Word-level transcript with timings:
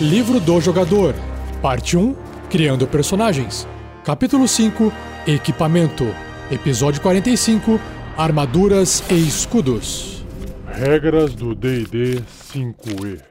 Livro 0.00 0.38
do 0.38 0.60
Jogador, 0.60 1.14
Parte 1.62 1.96
1 1.96 2.14
Criando 2.50 2.86
Personagens, 2.86 3.66
Capítulo 4.04 4.46
5 4.46 4.92
Equipamento, 5.26 6.04
Episódio 6.50 7.00
45 7.00 7.80
Armaduras 8.14 9.02
e 9.10 9.14
Escudos. 9.14 10.22
Regras 10.66 11.34
do 11.34 11.54
DD 11.54 12.22
5E. 12.52 13.22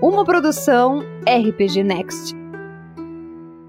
Uma 0.00 0.24
produção 0.24 1.00
RPG 1.26 1.82
Next. 1.82 2.36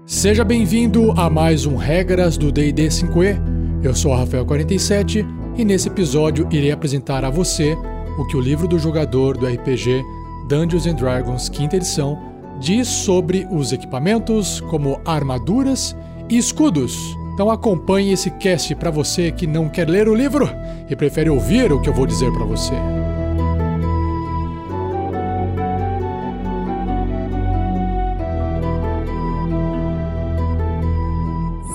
Seja 0.06 0.44
bem-vindo 0.44 1.10
a 1.20 1.28
mais 1.28 1.66
um 1.66 1.74
Regras 1.74 2.38
do 2.38 2.52
D&D 2.52 2.86
5e. 2.86 3.40
Eu 3.82 3.92
sou 3.92 4.12
o 4.12 4.16
Rafael47 4.16 5.26
e 5.58 5.64
nesse 5.64 5.88
episódio 5.88 6.46
irei 6.52 6.70
apresentar 6.70 7.24
a 7.24 7.30
você 7.30 7.76
o 8.16 8.24
que 8.24 8.36
o 8.36 8.40
livro 8.40 8.68
do 8.68 8.78
jogador 8.78 9.36
do 9.36 9.46
RPG 9.46 10.04
Dungeons 10.46 10.86
and 10.86 10.94
Dragons 10.94 11.48
quinta 11.48 11.76
edição 11.76 12.18
diz 12.60 12.86
sobre 12.86 13.46
os 13.50 13.72
equipamentos 13.72 14.60
como 14.60 15.00
armaduras 15.04 15.96
e 16.28 16.38
escudos. 16.38 17.16
Então 17.32 17.50
acompanhe 17.50 18.12
esse 18.12 18.30
cast 18.30 18.74
para 18.76 18.90
você 18.90 19.32
que 19.32 19.46
não 19.46 19.68
quer 19.68 19.88
ler 19.88 20.08
o 20.08 20.14
livro 20.14 20.48
e 20.88 20.94
prefere 20.94 21.28
ouvir 21.28 21.72
o 21.72 21.80
que 21.80 21.88
eu 21.88 21.94
vou 21.94 22.06
dizer 22.06 22.32
para 22.32 22.44
você. 22.44 22.74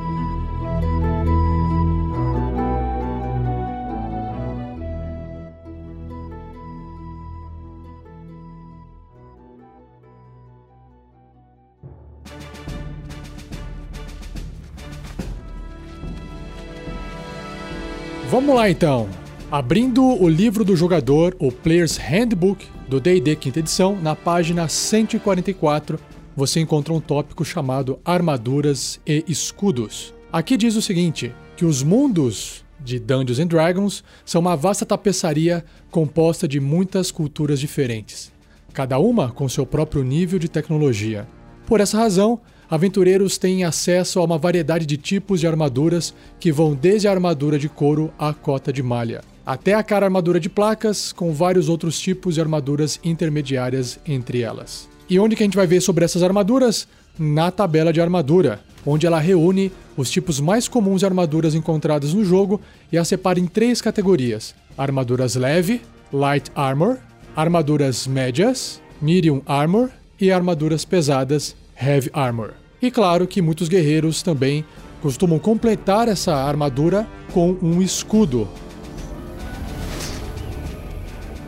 Vamos 18.29 18.53
lá 18.53 18.69
então. 18.69 19.07
Abrindo 19.49 20.03
o 20.03 20.27
livro 20.27 20.65
do 20.65 20.75
jogador, 20.75 21.33
o 21.39 21.49
Player's 21.53 21.95
Handbook 21.95 22.67
do 22.89 22.99
D&D 22.99 23.33
quinta 23.37 23.59
edição, 23.59 23.95
na 23.95 24.13
página 24.13 24.67
144, 24.67 25.97
você 26.35 26.59
encontra 26.59 26.93
um 26.93 26.99
tópico 26.99 27.45
chamado 27.45 27.97
Armaduras 28.03 28.99
e 29.07 29.23
Escudos. 29.25 30.13
Aqui 30.33 30.57
diz 30.57 30.75
o 30.75 30.81
seguinte, 30.81 31.33
que 31.55 31.63
os 31.63 31.81
mundos 31.81 32.65
de 32.77 32.99
Dungeons 32.99 33.39
and 33.39 33.47
Dragons 33.47 34.03
são 34.25 34.41
uma 34.41 34.57
vasta 34.57 34.85
tapeçaria 34.85 35.63
composta 35.89 36.45
de 36.45 36.59
muitas 36.59 37.09
culturas 37.09 37.57
diferentes, 37.57 38.33
cada 38.73 38.99
uma 38.99 39.31
com 39.31 39.47
seu 39.47 39.65
próprio 39.65 40.03
nível 40.03 40.39
de 40.39 40.49
tecnologia. 40.49 41.25
Por 41.65 41.79
essa 41.79 41.97
razão, 41.97 42.41
aventureiros 42.69 43.37
têm 43.37 43.63
acesso 43.63 44.19
a 44.19 44.25
uma 44.25 44.37
variedade 44.37 44.85
de 44.85 44.97
tipos 44.97 45.39
de 45.39 45.47
armaduras 45.47 46.13
que 46.37 46.51
vão 46.51 46.75
desde 46.75 47.07
a 47.07 47.11
armadura 47.11 47.57
de 47.57 47.69
couro 47.69 48.11
à 48.19 48.33
cota 48.33 48.73
de 48.73 48.83
malha, 48.83 49.21
até 49.47 49.73
a 49.73 49.81
cara 49.81 50.05
armadura 50.05 50.41
de 50.41 50.49
placas, 50.49 51.13
com 51.13 51.31
vários 51.31 51.69
outros 51.69 51.97
tipos 51.97 52.35
de 52.35 52.41
armaduras 52.41 52.99
intermediárias 53.01 53.97
entre 54.05 54.41
elas. 54.41 54.89
E 55.09 55.17
onde 55.17 55.37
que 55.37 55.43
a 55.43 55.45
gente 55.45 55.55
vai 55.55 55.65
ver 55.65 55.79
sobre 55.79 56.03
essas 56.03 56.21
armaduras? 56.21 56.85
Na 57.17 57.49
tabela 57.49 57.93
de 57.93 58.01
armadura, 58.01 58.59
onde 58.85 59.07
ela 59.07 59.21
reúne 59.21 59.71
os 59.95 60.11
tipos 60.11 60.41
mais 60.41 60.67
comuns 60.67 60.99
de 60.99 61.05
armaduras 61.05 61.55
encontradas 61.55 62.13
no 62.13 62.25
jogo 62.25 62.59
e 62.91 62.97
as 62.97 63.07
separa 63.07 63.39
em 63.39 63.47
três 63.47 63.81
categorias: 63.81 64.53
armaduras 64.77 65.35
leve, 65.35 65.81
light 66.11 66.51
armor, 66.53 66.97
armaduras 67.33 68.05
médias, 68.05 68.81
medium 69.01 69.41
armor 69.45 69.89
e 70.19 70.29
armaduras 70.29 70.83
pesadas, 70.83 71.55
heavy 71.81 72.09
armor. 72.11 72.51
E 72.81 72.91
claro 72.91 73.25
que 73.25 73.41
muitos 73.41 73.69
guerreiros 73.69 74.21
também 74.21 74.65
costumam 75.01 75.39
completar 75.39 76.09
essa 76.09 76.35
armadura 76.35 77.07
com 77.31 77.57
um 77.61 77.81
escudo. 77.81 78.45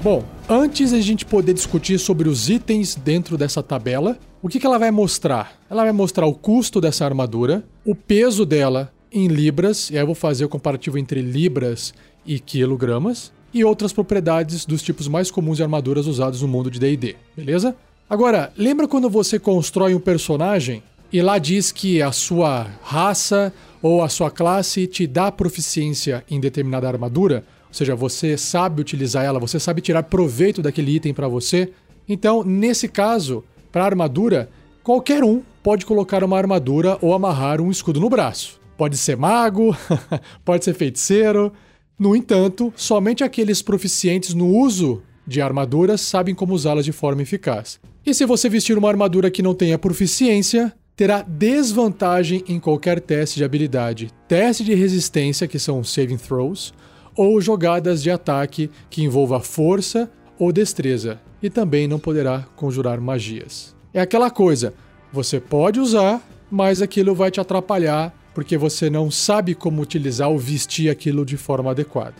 Bom, 0.01 0.23
antes 0.47 0.93
a 0.93 1.01
gente 1.01 1.25
poder 1.25 1.53
discutir 1.53 1.99
sobre 1.99 2.29
os 2.29 2.49
itens 2.49 2.95
dentro 2.95 3.37
dessa 3.37 3.61
tabela, 3.61 4.17
o 4.41 4.47
que, 4.47 4.65
ela 4.65 4.77
vai 4.77 4.91
mostrar? 4.91 5.59
Ela 5.69 5.83
vai 5.83 5.91
mostrar 5.91 6.25
o 6.25 6.33
custo 6.33 6.79
dessa 6.79 7.03
armadura, 7.03 7.65
o 7.85 7.93
peso 7.93 8.45
dela 8.45 8.93
em 9.11 9.27
libras, 9.27 9.89
e 9.89 9.97
aí 9.97 10.01
eu 10.01 10.05
vou 10.05 10.15
fazer 10.15 10.45
o 10.45 10.49
comparativo 10.49 10.97
entre 10.97 11.21
libras 11.21 11.93
e 12.25 12.39
quilogramas, 12.39 13.33
e 13.53 13.65
outras 13.65 13.91
propriedades 13.91 14.65
dos 14.65 14.81
tipos 14.81 15.09
mais 15.09 15.29
comuns 15.29 15.57
de 15.57 15.63
armaduras 15.63 16.07
usados 16.07 16.41
no 16.41 16.47
mundo 16.47 16.71
de 16.71 16.79
D&D, 16.79 17.17
beleza? 17.35 17.75
Agora, 18.09 18.53
lembra 18.55 18.87
quando 18.87 19.09
você 19.09 19.37
constrói 19.37 19.93
um 19.93 19.99
personagem 19.99 20.81
e 21.11 21.21
lá 21.21 21.37
diz 21.37 21.73
que 21.73 22.01
a 22.01 22.13
sua 22.13 22.67
raça 22.83 23.51
ou 23.81 24.01
a 24.01 24.07
sua 24.07 24.31
classe 24.31 24.87
te 24.87 25.05
dá 25.05 25.29
proficiência 25.29 26.23
em 26.29 26.39
determinada 26.39 26.87
armadura? 26.87 27.43
Ou 27.69 27.73
seja, 27.73 27.95
você 27.95 28.35
sabe 28.35 28.81
utilizar 28.81 29.23
ela, 29.23 29.39
você 29.39 29.59
sabe 29.59 29.81
tirar 29.81 30.03
proveito 30.03 30.61
daquele 30.61 30.95
item 30.95 31.13
para 31.13 31.27
você. 31.27 31.71
Então, 32.07 32.43
nesse 32.43 32.87
caso, 32.87 33.43
para 33.71 33.85
armadura, 33.85 34.49
qualquer 34.83 35.23
um 35.23 35.41
pode 35.61 35.85
colocar 35.85 36.23
uma 36.23 36.37
armadura 36.37 36.97
ou 37.01 37.13
amarrar 37.13 37.61
um 37.61 37.69
escudo 37.69 37.99
no 37.99 38.09
braço. 38.09 38.59
Pode 38.75 38.97
ser 38.97 39.15
mago, 39.15 39.75
pode 40.43 40.65
ser 40.65 40.73
feiticeiro. 40.73 41.53
No 41.97 42.15
entanto, 42.15 42.73
somente 42.75 43.23
aqueles 43.23 43.61
proficientes 43.61 44.33
no 44.33 44.47
uso 44.47 45.03
de 45.27 45.41
armaduras 45.41 46.01
sabem 46.01 46.33
como 46.33 46.53
usá-las 46.53 46.85
de 46.85 46.91
forma 46.91 47.21
eficaz. 47.21 47.79
E 48.03 48.13
se 48.13 48.25
você 48.25 48.49
vestir 48.49 48.77
uma 48.77 48.89
armadura 48.89 49.29
que 49.29 49.43
não 49.43 49.53
tenha 49.53 49.77
proficiência, 49.77 50.73
terá 50.95 51.21
desvantagem 51.21 52.43
em 52.47 52.59
qualquer 52.59 52.99
teste 52.99 53.37
de 53.37 53.43
habilidade, 53.43 54.11
teste 54.27 54.63
de 54.63 54.73
resistência, 54.73 55.47
que 55.47 55.59
são 55.59 55.83
saving 55.83 56.17
throws, 56.17 56.73
ou 57.19 57.41
jogadas 57.41 58.01
de 58.01 58.09
ataque 58.09 58.71
que 58.89 59.03
envolva 59.03 59.41
força 59.41 60.09
ou 60.39 60.53
destreza, 60.53 61.19
e 61.43 61.49
também 61.49 61.85
não 61.85 61.99
poderá 61.99 62.45
conjurar 62.55 63.01
magias. 63.01 63.75
É 63.93 63.99
aquela 63.99 64.31
coisa, 64.31 64.73
você 65.11 65.37
pode 65.37 65.81
usar, 65.81 66.25
mas 66.49 66.81
aquilo 66.81 67.13
vai 67.13 67.29
te 67.29 67.41
atrapalhar 67.41 68.15
porque 68.33 68.57
você 68.57 68.89
não 68.89 69.11
sabe 69.11 69.53
como 69.53 69.81
utilizar 69.81 70.29
ou 70.29 70.39
vestir 70.39 70.89
aquilo 70.89 71.25
de 71.25 71.35
forma 71.35 71.71
adequada. 71.71 72.15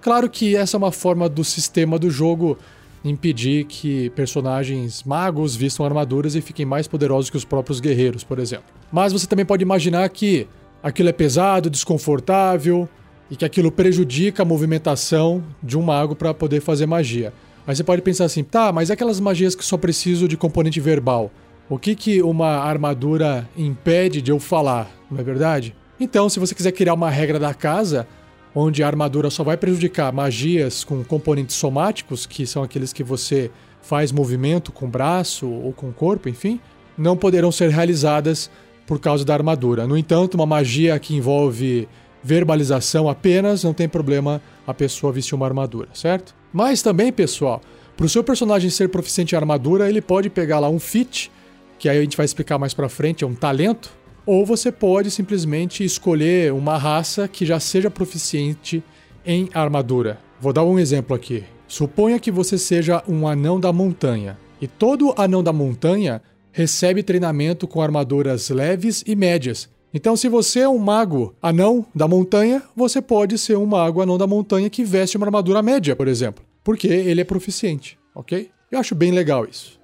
Claro 0.00 0.30
que 0.30 0.54
essa 0.54 0.76
é 0.76 0.78
uma 0.78 0.92
forma 0.92 1.28
do 1.28 1.42
sistema 1.42 1.98
do 1.98 2.08
jogo 2.08 2.56
impedir 3.04 3.64
que 3.64 4.08
personagens 4.10 5.02
magos 5.02 5.56
vistam 5.56 5.84
armaduras 5.84 6.36
e 6.36 6.40
fiquem 6.40 6.64
mais 6.64 6.86
poderosos 6.86 7.28
que 7.28 7.36
os 7.36 7.44
próprios 7.44 7.80
guerreiros, 7.80 8.22
por 8.22 8.38
exemplo. 8.38 8.66
Mas 8.92 9.12
você 9.12 9.26
também 9.26 9.44
pode 9.44 9.64
imaginar 9.64 10.08
que 10.10 10.46
aquilo 10.80 11.08
é 11.08 11.12
pesado, 11.12 11.68
desconfortável, 11.68 12.88
e 13.30 13.36
que 13.36 13.44
aquilo 13.44 13.70
prejudica 13.72 14.42
a 14.42 14.46
movimentação 14.46 15.42
de 15.62 15.78
um 15.78 15.82
mago 15.82 16.14
para 16.14 16.34
poder 16.34 16.60
fazer 16.60 16.86
magia. 16.86 17.32
Aí 17.66 17.74
você 17.74 17.82
pode 17.82 18.02
pensar 18.02 18.26
assim, 18.26 18.44
tá, 18.44 18.70
mas 18.72 18.90
aquelas 18.90 19.18
magias 19.18 19.54
que 19.54 19.64
só 19.64 19.76
preciso 19.76 20.28
de 20.28 20.36
componente 20.36 20.80
verbal, 20.80 21.30
o 21.68 21.78
que 21.78 21.94
que 21.94 22.22
uma 22.22 22.58
armadura 22.58 23.48
impede 23.56 24.20
de 24.20 24.30
eu 24.30 24.38
falar, 24.38 24.90
não 25.10 25.18
é 25.18 25.22
verdade? 25.22 25.74
Então, 25.98 26.28
se 26.28 26.38
você 26.38 26.54
quiser 26.54 26.72
criar 26.72 26.92
uma 26.92 27.08
regra 27.08 27.38
da 27.38 27.54
casa, 27.54 28.06
onde 28.54 28.82
a 28.82 28.86
armadura 28.86 29.30
só 29.30 29.42
vai 29.42 29.56
prejudicar 29.56 30.12
magias 30.12 30.84
com 30.84 31.02
componentes 31.02 31.56
somáticos, 31.56 32.26
que 32.26 32.46
são 32.46 32.62
aqueles 32.62 32.92
que 32.92 33.02
você 33.02 33.50
faz 33.80 34.12
movimento 34.12 34.70
com 34.72 34.86
o 34.86 34.88
braço 34.88 35.48
ou 35.48 35.72
com 35.72 35.88
o 35.88 35.92
corpo, 35.92 36.28
enfim, 36.28 36.60
não 36.96 37.16
poderão 37.16 37.50
ser 37.50 37.70
realizadas 37.70 38.50
por 38.86 39.00
causa 39.00 39.24
da 39.24 39.34
armadura. 39.34 39.86
No 39.86 39.96
entanto, 39.96 40.34
uma 40.34 40.46
magia 40.46 40.98
que 40.98 41.16
envolve 41.16 41.88
verbalização 42.24 43.08
apenas, 43.08 43.62
não 43.62 43.74
tem 43.74 43.86
problema 43.86 44.40
a 44.66 44.72
pessoa 44.72 45.12
vestir 45.12 45.34
uma 45.34 45.46
armadura, 45.46 45.88
certo? 45.92 46.34
Mas 46.50 46.80
também, 46.80 47.12
pessoal, 47.12 47.60
para 47.94 48.06
o 48.06 48.08
seu 48.08 48.24
personagem 48.24 48.70
ser 48.70 48.88
proficiente 48.88 49.34
em 49.34 49.38
armadura, 49.38 49.88
ele 49.88 50.00
pode 50.00 50.30
pegar 50.30 50.58
lá 50.58 50.70
um 50.70 50.80
fit, 50.80 51.30
que 51.78 51.88
aí 51.88 51.98
a 51.98 52.00
gente 52.00 52.16
vai 52.16 52.24
explicar 52.24 52.58
mais 52.58 52.72
para 52.72 52.88
frente, 52.88 53.22
é 53.22 53.26
um 53.26 53.34
talento, 53.34 53.92
ou 54.24 54.46
você 54.46 54.72
pode 54.72 55.10
simplesmente 55.10 55.84
escolher 55.84 56.50
uma 56.52 56.78
raça 56.78 57.28
que 57.28 57.44
já 57.44 57.60
seja 57.60 57.90
proficiente 57.90 58.82
em 59.26 59.50
armadura. 59.52 60.18
Vou 60.40 60.52
dar 60.52 60.64
um 60.64 60.78
exemplo 60.78 61.14
aqui. 61.14 61.44
Suponha 61.68 62.18
que 62.18 62.30
você 62.30 62.56
seja 62.56 63.02
um 63.06 63.28
anão 63.28 63.60
da 63.60 63.72
montanha, 63.72 64.38
e 64.60 64.66
todo 64.66 65.12
anão 65.16 65.42
da 65.42 65.52
montanha 65.52 66.22
recebe 66.52 67.02
treinamento 67.02 67.66
com 67.66 67.82
armaduras 67.82 68.48
leves 68.48 69.02
e 69.06 69.14
médias, 69.14 69.68
então, 69.96 70.16
se 70.16 70.28
você 70.28 70.60
é 70.60 70.68
um 70.68 70.76
mago 70.76 71.36
anão 71.40 71.86
da 71.94 72.08
montanha, 72.08 72.60
você 72.74 73.00
pode 73.00 73.38
ser 73.38 73.56
um 73.56 73.64
mago 73.64 74.02
anão 74.02 74.18
da 74.18 74.26
montanha 74.26 74.68
que 74.68 74.82
veste 74.82 75.16
uma 75.16 75.24
armadura 75.24 75.62
média, 75.62 75.94
por 75.94 76.08
exemplo, 76.08 76.44
porque 76.64 76.88
ele 76.88 77.20
é 77.20 77.24
proficiente, 77.24 77.96
ok? 78.12 78.50
Eu 78.72 78.80
acho 78.80 78.92
bem 78.96 79.12
legal 79.12 79.46
isso. 79.48 79.78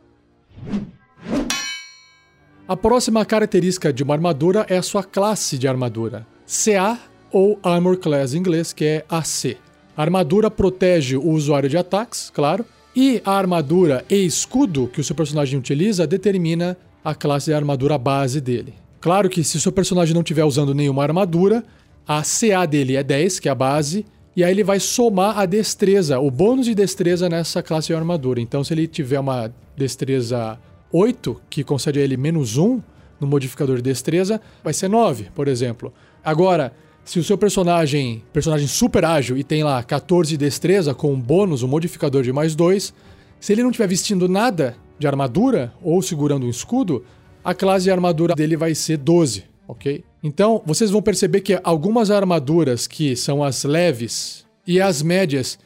A 2.67 2.77
próxima 2.77 3.25
característica 3.25 3.93
de 3.93 4.03
uma 4.03 4.15
armadura 4.15 4.67
é 4.69 4.77
a 4.79 4.83
sua 4.83 5.05
classe 5.05 5.57
de 5.57 5.69
armadura. 5.69 6.27
CA 6.45 6.99
ou 7.31 7.57
Armor 7.63 7.97
Class 7.97 8.35
em 8.35 8.39
inglês, 8.39 8.73
que 8.73 8.85
é 8.85 9.05
AC. 9.09 9.59
A 9.97 10.03
armadura 10.03 10.51
protege 10.51 11.17
o 11.17 11.31
usuário 11.31 11.69
de 11.69 11.77
ataques, 11.77 12.31
claro, 12.35 12.65
e 12.97 13.23
a 13.25 13.33
armadura 13.33 14.05
e 14.11 14.25
escudo 14.27 14.89
que 14.89 15.01
o 15.01 15.05
seu 15.05 15.15
personagem 15.15 15.57
utiliza 15.57 16.05
determina 16.05 16.77
a 17.05 17.15
classe 17.15 17.47
de 17.47 17.55
armadura 17.55 17.97
base 17.97 18.41
dele. 18.41 18.75
Claro 19.01 19.31
que 19.31 19.43
se 19.43 19.57
o 19.57 19.61
seu 19.61 19.73
personagem 19.73 20.15
não 20.15 20.21
estiver 20.21 20.45
usando 20.45 20.75
nenhuma 20.75 21.03
armadura, 21.03 21.65
a 22.07 22.23
CA 22.23 22.67
dele 22.67 22.97
é 22.97 23.03
10, 23.03 23.41
que 23.41 23.49
é 23.49 23.53
a 23.53 23.55
base, 23.55 24.05
e 24.37 24.45
aí 24.45 24.53
ele 24.53 24.63
vai 24.63 24.79
somar 24.79 25.39
a 25.39 25.47
destreza, 25.47 26.21
o 26.21 26.31
bônus 26.31 26.67
de 26.67 26.75
destreza 26.75 27.29
nessa 27.29 27.63
classe 27.63 27.89
de 27.89 27.95
armadura. 27.95 28.41
Então, 28.41 28.63
se 28.63 28.75
ele 28.75 28.87
tiver 28.87 29.19
uma 29.19 29.53
destreza 29.77 30.59
8, 30.93 31.41
que 31.49 31.65
concede 31.65 31.99
a 31.99 32.03
ele 32.03 32.17
menos 32.17 32.57
1 32.57 32.81
no 33.19 33.27
modificador 33.27 33.77
de 33.77 33.83
destreza, 33.83 34.41
vai 34.63 34.73
ser 34.73 34.89
9, 34.89 35.31
por 35.35 35.49
exemplo. 35.49 35.93
Agora, 36.23 36.73
se 37.05 37.19
o 37.19 37.25
seu 37.25 37.39
personagem, 37.39 38.23
personagem 38.33 38.69
super 38.69 39.05
ágil 39.05 39.37
e 39.37 39.43
tem 39.43 39.65
lá 39.65 39.83
14 39.83 40.31
de 40.31 40.37
destreza 40.37 40.95
com 40.95 41.13
um 41.13 41.21
bônus, 41.21 41.63
um 41.63 41.69
modificador 41.69 42.23
de 42.23 42.33
mais 42.33 42.55
2, 42.55 42.95
se 43.41 43.53
ele 43.53 43.63
não 43.63 43.71
estiver 43.71 43.89
vestindo 43.89 44.29
nada 44.29 44.77
de 44.99 45.07
armadura 45.07 45.73
ou 45.83 46.03
segurando 46.03 46.47
um 46.47 46.51
escudo, 46.51 47.05
a 47.45 47.55
classe 47.55 47.85
de 47.85 47.91
armadura 47.91 48.35
dele 48.35 48.57
vai 48.57 48.75
ser 48.75 48.97
12, 48.97 49.45
ok? 49.67 50.05
Então, 50.23 50.63
vocês 50.67 50.91
vão 50.91 51.01
perceber 51.01 51.41
que 51.41 51.59
algumas 51.65 52.11
armaduras 52.11 52.87
que 52.87 53.17
são 53.17 53.43
as 53.43 53.65
leves 53.65 54.45
e 54.67 54.81
as 54.81 55.03
médias 55.03 55.59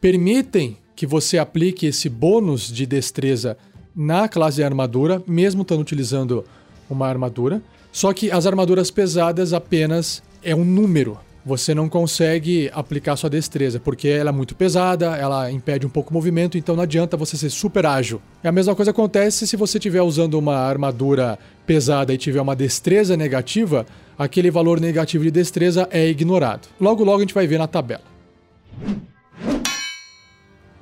permitem 0.00 0.76
que 0.94 1.06
você 1.06 1.38
aplique 1.38 1.86
esse 1.86 2.08
bônus 2.08 2.70
de 2.70 2.84
destreza 2.84 3.56
na 3.94 4.28
classe 4.28 4.56
de 4.56 4.62
armadura, 4.64 5.22
mesmo 5.26 5.62
estando 5.62 5.80
utilizando 5.80 6.44
uma 6.88 7.08
armadura. 7.08 7.62
Só 7.90 8.12
que 8.12 8.30
as 8.30 8.46
armaduras 8.46 8.90
pesadas 8.90 9.52
apenas 9.52 10.22
é 10.42 10.54
um 10.54 10.64
número. 10.64 11.18
Você 11.44 11.74
não 11.74 11.88
consegue 11.88 12.70
aplicar 12.72 13.16
sua 13.16 13.28
destreza, 13.28 13.80
porque 13.80 14.06
ela 14.06 14.30
é 14.30 14.32
muito 14.32 14.54
pesada, 14.54 15.16
ela 15.16 15.50
impede 15.50 15.84
um 15.84 15.90
pouco 15.90 16.10
o 16.10 16.14
movimento, 16.14 16.56
então 16.56 16.76
não 16.76 16.84
adianta 16.84 17.16
você 17.16 17.36
ser 17.36 17.50
super 17.50 17.84
ágil. 17.84 18.22
E 18.44 18.48
a 18.48 18.52
mesma 18.52 18.76
coisa 18.76 18.92
acontece 18.92 19.44
se 19.46 19.56
você 19.56 19.78
estiver 19.78 20.02
usando 20.02 20.34
uma 20.34 20.54
armadura 20.54 21.36
pesada 21.66 22.14
e 22.14 22.18
tiver 22.18 22.40
uma 22.40 22.54
destreza 22.54 23.16
negativa, 23.16 23.84
aquele 24.16 24.52
valor 24.52 24.78
negativo 24.78 25.24
de 25.24 25.32
destreza 25.32 25.88
é 25.90 26.08
ignorado. 26.08 26.68
Logo, 26.80 27.02
logo 27.02 27.18
a 27.18 27.22
gente 27.22 27.34
vai 27.34 27.46
ver 27.46 27.58
na 27.58 27.66
tabela. 27.66 28.04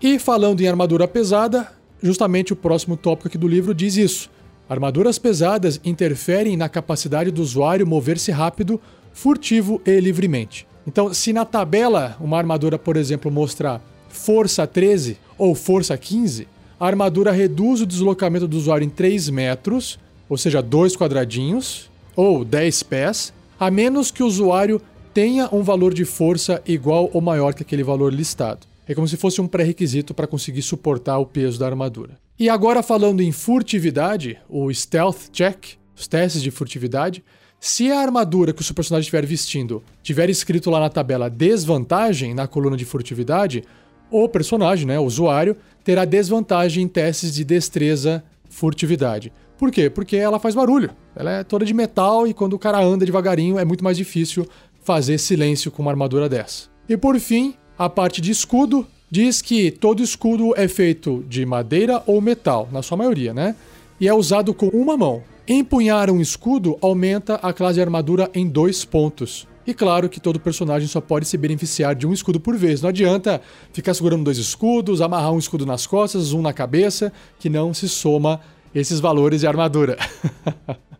E 0.02 0.18
falando 0.18 0.60
em 0.60 0.68
armadura 0.68 1.08
pesada, 1.08 1.72
justamente 2.02 2.52
o 2.52 2.56
próximo 2.56 2.98
tópico 2.98 3.28
aqui 3.28 3.38
do 3.38 3.48
livro 3.48 3.74
diz 3.74 3.96
isso. 3.96 4.30
Armaduras 4.68 5.18
pesadas 5.18 5.80
interferem 5.84 6.56
na 6.56 6.68
capacidade 6.68 7.30
do 7.30 7.42
usuário 7.42 7.86
mover-se 7.86 8.30
rápido, 8.30 8.80
furtivo 9.12 9.80
e 9.84 10.00
livremente. 10.00 10.66
Então, 10.86 11.12
se 11.12 11.32
na 11.32 11.44
tabela 11.44 12.16
uma 12.20 12.38
armadura, 12.38 12.78
por 12.78 12.96
exemplo, 12.96 13.30
mostrar 13.30 13.80
força 14.08 14.66
13 14.66 15.18
ou 15.38 15.54
força 15.54 15.96
15, 15.96 16.48
a 16.78 16.86
armadura 16.86 17.30
reduz 17.30 17.80
o 17.80 17.86
deslocamento 17.86 18.48
do 18.48 18.56
usuário 18.56 18.84
em 18.84 18.90
3 18.90 19.28
metros, 19.30 19.98
ou 20.28 20.38
seja, 20.38 20.62
2 20.62 20.96
quadradinhos, 20.96 21.90
ou 22.16 22.44
10 22.44 22.82
pés, 22.84 23.32
a 23.58 23.70
menos 23.70 24.10
que 24.10 24.22
o 24.22 24.26
usuário 24.26 24.80
tenha 25.12 25.48
um 25.52 25.62
valor 25.62 25.92
de 25.92 26.04
força 26.04 26.62
igual 26.66 27.10
ou 27.12 27.20
maior 27.20 27.54
que 27.54 27.62
aquele 27.62 27.82
valor 27.82 28.12
listado. 28.12 28.66
É 28.88 28.94
como 28.94 29.06
se 29.06 29.16
fosse 29.16 29.40
um 29.40 29.46
pré-requisito 29.46 30.14
para 30.14 30.26
conseguir 30.26 30.62
suportar 30.62 31.18
o 31.18 31.26
peso 31.26 31.58
da 31.58 31.66
armadura. 31.66 32.18
E 32.38 32.48
agora 32.48 32.82
falando 32.82 33.20
em 33.20 33.30
furtividade, 33.30 34.38
o 34.48 34.72
stealth 34.72 35.30
check, 35.30 35.74
os 35.94 36.08
testes 36.08 36.42
de 36.42 36.50
furtividade, 36.50 37.22
se 37.62 37.92
a 37.92 38.00
armadura 38.00 38.54
que 38.54 38.62
o 38.62 38.64
seu 38.64 38.74
personagem 38.74 39.02
estiver 39.02 39.26
vestindo 39.26 39.82
tiver 40.02 40.30
escrito 40.30 40.70
lá 40.70 40.80
na 40.80 40.88
tabela 40.88 41.28
desvantagem 41.28 42.32
na 42.32 42.46
coluna 42.46 42.74
de 42.74 42.86
furtividade, 42.86 43.62
o 44.10 44.26
personagem, 44.26 44.86
né, 44.86 44.98
o 44.98 45.04
usuário, 45.04 45.54
terá 45.84 46.06
desvantagem 46.06 46.84
em 46.84 46.88
testes 46.88 47.34
de 47.34 47.44
destreza 47.44 48.24
furtividade. 48.48 49.30
Por 49.58 49.70
quê? 49.70 49.90
Porque 49.90 50.16
ela 50.16 50.38
faz 50.38 50.54
barulho. 50.54 50.90
Ela 51.14 51.32
é 51.32 51.44
toda 51.44 51.66
de 51.66 51.74
metal 51.74 52.26
e 52.26 52.32
quando 52.32 52.54
o 52.54 52.58
cara 52.58 52.82
anda 52.82 53.04
devagarinho 53.04 53.58
é 53.58 53.64
muito 53.64 53.84
mais 53.84 53.98
difícil 53.98 54.48
fazer 54.82 55.18
silêncio 55.18 55.70
com 55.70 55.82
uma 55.82 55.90
armadura 55.90 56.30
dessa. 56.30 56.68
E 56.88 56.96
por 56.96 57.20
fim, 57.20 57.54
a 57.78 57.90
parte 57.90 58.22
de 58.22 58.30
escudo 58.30 58.86
diz 59.10 59.42
que 59.42 59.70
todo 59.70 60.02
escudo 60.02 60.54
é 60.56 60.66
feito 60.66 61.22
de 61.28 61.44
madeira 61.44 62.02
ou 62.06 62.22
metal, 62.22 62.70
na 62.72 62.80
sua 62.80 62.96
maioria, 62.96 63.34
né? 63.34 63.54
E 64.00 64.08
é 64.08 64.14
usado 64.14 64.54
com 64.54 64.68
uma 64.68 64.96
mão. 64.96 65.22
Empunhar 65.48 66.10
um 66.10 66.20
escudo 66.20 66.78
aumenta 66.80 67.34
a 67.36 67.52
classe 67.52 67.74
de 67.74 67.80
armadura 67.80 68.30
em 68.34 68.46
dois 68.46 68.84
pontos. 68.84 69.48
E 69.66 69.74
claro 69.74 70.08
que 70.08 70.20
todo 70.20 70.40
personagem 70.40 70.88
só 70.88 71.00
pode 71.00 71.26
se 71.26 71.36
beneficiar 71.36 71.94
de 71.94 72.06
um 72.06 72.12
escudo 72.12 72.40
por 72.40 72.56
vez. 72.56 72.80
Não 72.82 72.88
adianta 72.88 73.40
ficar 73.72 73.94
segurando 73.94 74.24
dois 74.24 74.38
escudos, 74.38 75.00
amarrar 75.00 75.32
um 75.32 75.38
escudo 75.38 75.66
nas 75.66 75.86
costas, 75.86 76.32
um 76.32 76.42
na 76.42 76.52
cabeça, 76.52 77.12
que 77.38 77.48
não 77.48 77.74
se 77.74 77.88
soma 77.88 78.40
esses 78.74 79.00
valores 79.00 79.40
de 79.40 79.46
armadura. 79.46 79.96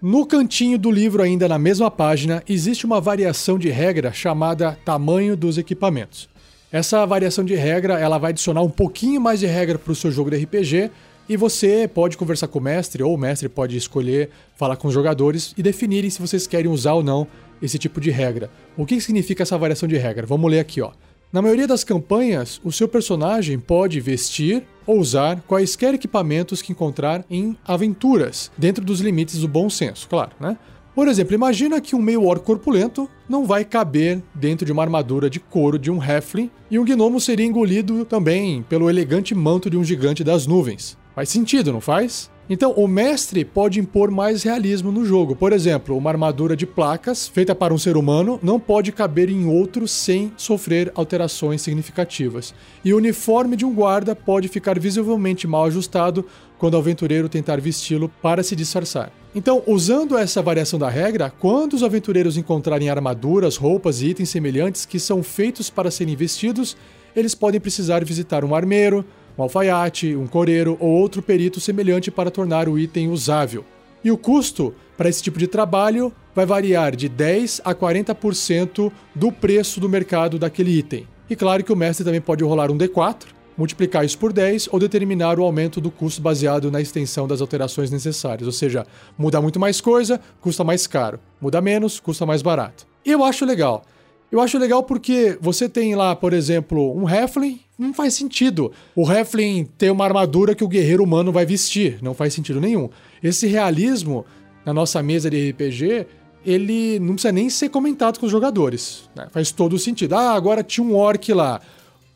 No 0.00 0.24
cantinho 0.24 0.78
do 0.78 0.92
livro, 0.92 1.24
ainda 1.24 1.48
na 1.48 1.58
mesma 1.58 1.90
página, 1.90 2.40
existe 2.48 2.86
uma 2.86 3.00
variação 3.00 3.58
de 3.58 3.68
regra 3.68 4.12
chamada 4.12 4.78
tamanho 4.84 5.36
dos 5.36 5.58
equipamentos. 5.58 6.28
Essa 6.70 7.04
variação 7.04 7.44
de 7.44 7.56
regra 7.56 7.98
ela 7.98 8.16
vai 8.16 8.30
adicionar 8.30 8.62
um 8.62 8.70
pouquinho 8.70 9.20
mais 9.20 9.40
de 9.40 9.46
regra 9.46 9.76
para 9.76 9.90
o 9.90 9.96
seu 9.96 10.12
jogo 10.12 10.30
de 10.30 10.36
RPG 10.36 10.92
e 11.28 11.36
você 11.36 11.88
pode 11.92 12.16
conversar 12.16 12.48
com 12.48 12.58
o 12.58 12.62
mestre 12.62 13.02
ou 13.02 13.14
o 13.14 13.18
mestre 13.18 13.48
pode 13.48 13.76
escolher 13.76 14.30
falar 14.56 14.76
com 14.76 14.88
os 14.88 14.94
jogadores 14.94 15.52
e 15.56 15.62
definirem 15.62 16.08
se 16.08 16.20
vocês 16.20 16.46
querem 16.46 16.70
usar 16.70 16.94
ou 16.94 17.02
não 17.02 17.26
esse 17.60 17.78
tipo 17.78 18.00
de 18.00 18.10
regra. 18.10 18.50
O 18.76 18.86
que 18.86 19.00
significa 19.00 19.42
essa 19.42 19.58
variação 19.58 19.88
de 19.88 19.96
regra? 19.96 20.26
Vamos 20.26 20.50
ler 20.50 20.60
aqui, 20.60 20.80
ó. 20.80 20.92
Na 21.30 21.42
maioria 21.42 21.66
das 21.66 21.84
campanhas, 21.84 22.58
o 22.64 22.72
seu 22.72 22.88
personagem 22.88 23.58
pode 23.58 24.00
vestir 24.00 24.64
ou 24.86 24.98
usar 24.98 25.42
quaisquer 25.42 25.92
equipamentos 25.92 26.62
que 26.62 26.72
encontrar 26.72 27.22
em 27.28 27.54
aventuras, 27.66 28.50
dentro 28.56 28.82
dos 28.82 29.00
limites 29.00 29.40
do 29.40 29.48
bom 29.48 29.68
senso, 29.68 30.08
claro, 30.08 30.30
né? 30.40 30.56
Por 30.94 31.06
exemplo, 31.06 31.34
imagina 31.34 31.80
que 31.80 31.94
um 31.94 32.00
meio 32.00 32.24
orc 32.24 32.44
corpulento 32.44 33.08
não 33.28 33.44
vai 33.46 33.64
caber 33.64 34.20
dentro 34.34 34.64
de 34.64 34.72
uma 34.72 34.82
armadura 34.82 35.28
de 35.28 35.38
couro 35.38 35.78
de 35.78 35.90
um 35.90 36.00
halfling 36.02 36.50
e 36.70 36.78
um 36.78 36.84
gnomo 36.84 37.20
seria 37.20 37.46
engolido 37.46 38.04
também 38.04 38.62
pelo 38.62 38.88
elegante 38.90 39.34
manto 39.34 39.70
de 39.70 39.76
um 39.76 39.84
gigante 39.84 40.24
das 40.24 40.46
nuvens. 40.46 40.96
Faz 41.18 41.30
sentido, 41.30 41.72
não 41.72 41.80
faz? 41.80 42.30
Então, 42.48 42.70
o 42.70 42.86
mestre 42.86 43.44
pode 43.44 43.80
impor 43.80 44.08
mais 44.08 44.44
realismo 44.44 44.92
no 44.92 45.04
jogo. 45.04 45.34
Por 45.34 45.52
exemplo, 45.52 45.96
uma 45.96 46.10
armadura 46.10 46.56
de 46.56 46.64
placas 46.64 47.26
feita 47.26 47.56
para 47.56 47.74
um 47.74 47.76
ser 47.76 47.96
humano 47.96 48.38
não 48.40 48.60
pode 48.60 48.92
caber 48.92 49.28
em 49.28 49.44
outro 49.44 49.88
sem 49.88 50.32
sofrer 50.36 50.92
alterações 50.94 51.60
significativas. 51.60 52.54
E 52.84 52.94
o 52.94 52.98
uniforme 52.98 53.56
de 53.56 53.66
um 53.66 53.74
guarda 53.74 54.14
pode 54.14 54.46
ficar 54.46 54.78
visivelmente 54.78 55.44
mal 55.44 55.64
ajustado 55.64 56.24
quando 56.56 56.74
o 56.74 56.78
aventureiro 56.78 57.28
tentar 57.28 57.60
vesti-lo 57.60 58.08
para 58.22 58.44
se 58.44 58.54
disfarçar. 58.54 59.10
Então, 59.34 59.60
usando 59.66 60.16
essa 60.16 60.40
variação 60.40 60.78
da 60.78 60.88
regra, 60.88 61.32
quando 61.36 61.72
os 61.72 61.82
aventureiros 61.82 62.36
encontrarem 62.36 62.90
armaduras, 62.90 63.56
roupas 63.56 64.02
e 64.02 64.10
itens 64.10 64.28
semelhantes 64.28 64.86
que 64.86 65.00
são 65.00 65.24
feitos 65.24 65.68
para 65.68 65.90
serem 65.90 66.14
vestidos, 66.14 66.76
eles 67.16 67.34
podem 67.34 67.60
precisar 67.60 68.04
visitar 68.04 68.44
um 68.44 68.54
armeiro, 68.54 69.04
um 69.38 69.42
alfaiate, 69.42 70.16
um 70.16 70.26
coreiro 70.26 70.76
ou 70.80 70.90
outro 70.90 71.22
perito 71.22 71.60
semelhante 71.60 72.10
para 72.10 72.30
tornar 72.30 72.68
o 72.68 72.78
item 72.78 73.08
usável. 73.08 73.64
E 74.02 74.10
o 74.10 74.18
custo 74.18 74.74
para 74.96 75.08
esse 75.08 75.22
tipo 75.22 75.38
de 75.38 75.46
trabalho 75.46 76.12
vai 76.34 76.44
variar 76.44 76.96
de 76.96 77.08
10 77.08 77.60
a 77.64 77.74
40% 77.74 78.92
do 79.14 79.30
preço 79.30 79.80
do 79.80 79.88
mercado 79.88 80.38
daquele 80.38 80.76
item. 80.76 81.06
E 81.30 81.36
claro 81.36 81.62
que 81.62 81.72
o 81.72 81.76
mestre 81.76 82.04
também 82.04 82.20
pode 82.20 82.42
rolar 82.42 82.70
um 82.70 82.78
D4, 82.78 83.26
multiplicar 83.56 84.04
isso 84.04 84.18
por 84.18 84.32
10 84.32 84.68
ou 84.72 84.78
determinar 84.78 85.38
o 85.38 85.44
aumento 85.44 85.80
do 85.80 85.90
custo 85.90 86.22
baseado 86.22 86.70
na 86.70 86.80
extensão 86.80 87.26
das 87.26 87.40
alterações 87.40 87.90
necessárias. 87.90 88.46
Ou 88.46 88.52
seja, 88.52 88.86
muda 89.16 89.40
muito 89.40 89.60
mais 89.60 89.80
coisa, 89.80 90.20
custa 90.40 90.64
mais 90.64 90.86
caro. 90.86 91.20
Muda 91.40 91.60
menos, 91.60 92.00
custa 92.00 92.24
mais 92.24 92.40
barato. 92.40 92.86
Eu 93.04 93.24
acho 93.24 93.44
legal. 93.44 93.84
Eu 94.30 94.40
acho 94.40 94.58
legal 94.58 94.82
porque 94.82 95.36
você 95.40 95.68
tem 95.68 95.94
lá, 95.94 96.14
por 96.14 96.32
exemplo, 96.32 96.96
um 96.96 97.06
Halfling, 97.06 97.60
não 97.78 97.94
faz 97.94 98.14
sentido. 98.14 98.72
O 98.94 99.08
Halfling 99.08 99.68
ter 99.78 99.90
uma 99.90 100.04
armadura 100.04 100.54
que 100.54 100.64
o 100.64 100.68
guerreiro 100.68 101.04
humano 101.04 101.30
vai 101.30 101.46
vestir, 101.46 101.98
não 102.02 102.12
faz 102.12 102.34
sentido 102.34 102.60
nenhum. 102.60 102.90
Esse 103.22 103.46
realismo 103.46 104.26
na 104.66 104.74
nossa 104.74 105.02
mesa 105.02 105.30
de 105.30 105.50
RPG, 105.50 106.06
ele 106.44 106.98
não 106.98 107.14
precisa 107.14 107.32
nem 107.32 107.48
ser 107.48 107.68
comentado 107.68 108.18
com 108.18 108.26
os 108.26 108.32
jogadores. 108.32 109.08
Né? 109.14 109.28
Faz 109.30 109.52
todo 109.52 109.78
sentido. 109.78 110.14
Ah, 110.14 110.32
agora 110.32 110.62
tinha 110.62 110.84
um 110.84 110.96
orc 110.96 111.32
lá, 111.32 111.60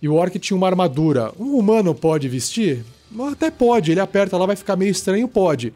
e 0.02 0.09
o 0.09 0.14
orc 0.14 0.37
tinha 0.38 0.57
uma 0.57 0.66
armadura. 0.66 1.33
Um 1.38 1.57
humano 1.57 1.95
pode 1.95 2.28
vestir? 2.28 2.85
Até 3.31 3.50
pode, 3.50 3.92
ele 3.92 4.00
aperta 4.00 4.37
lá, 4.37 4.47
vai 4.47 4.57
ficar 4.57 4.75
meio 4.75 4.90
estranho, 4.90 5.28
pode. 5.28 5.73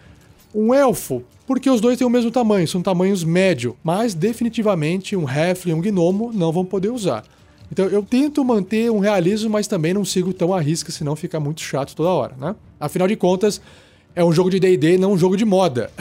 Um 0.55 0.75
elfo 0.75 1.23
porque 1.47 1.71
os 1.71 1.81
dois 1.81 1.97
têm 1.97 2.07
o 2.07 2.11
mesmo 2.11 2.31
tamanho, 2.31 2.67
são 2.67 2.83
tamanhos 2.83 3.23
médio, 3.23 3.77
mas 3.85 4.15
definitivamente 4.15 5.15
um 5.15 5.29
Halfling 5.29 5.71
e 5.71 5.75
um 5.75 5.81
Gnomo 5.81 6.33
não 6.35 6.51
vão 6.51 6.65
poder 6.65 6.91
usar. 6.91 7.25
Então 7.71 7.87
eu 7.87 8.03
tento 8.03 8.45
manter 8.45 8.91
um 8.91 8.99
realismo, 8.99 9.51
mas 9.51 9.67
também 9.67 9.93
não 9.93 10.05
sigo 10.05 10.33
tão 10.33 10.55
à 10.55 10.61
risca, 10.61 10.93
senão 10.93 11.17
fica 11.17 11.41
muito 11.41 11.61
chato 11.61 11.95
toda 11.97 12.11
hora, 12.11 12.35
né? 12.39 12.55
Afinal 12.79 13.09
de 13.09 13.17
contas, 13.17 13.61
é 14.15 14.25
um 14.25 14.33
jogo 14.33 14.51
de 14.51 14.59
D&D, 14.61 14.99
não 14.99 15.13
um 15.13 15.19
jogo 15.19 15.37
de 15.37 15.45
moda. 15.45 15.91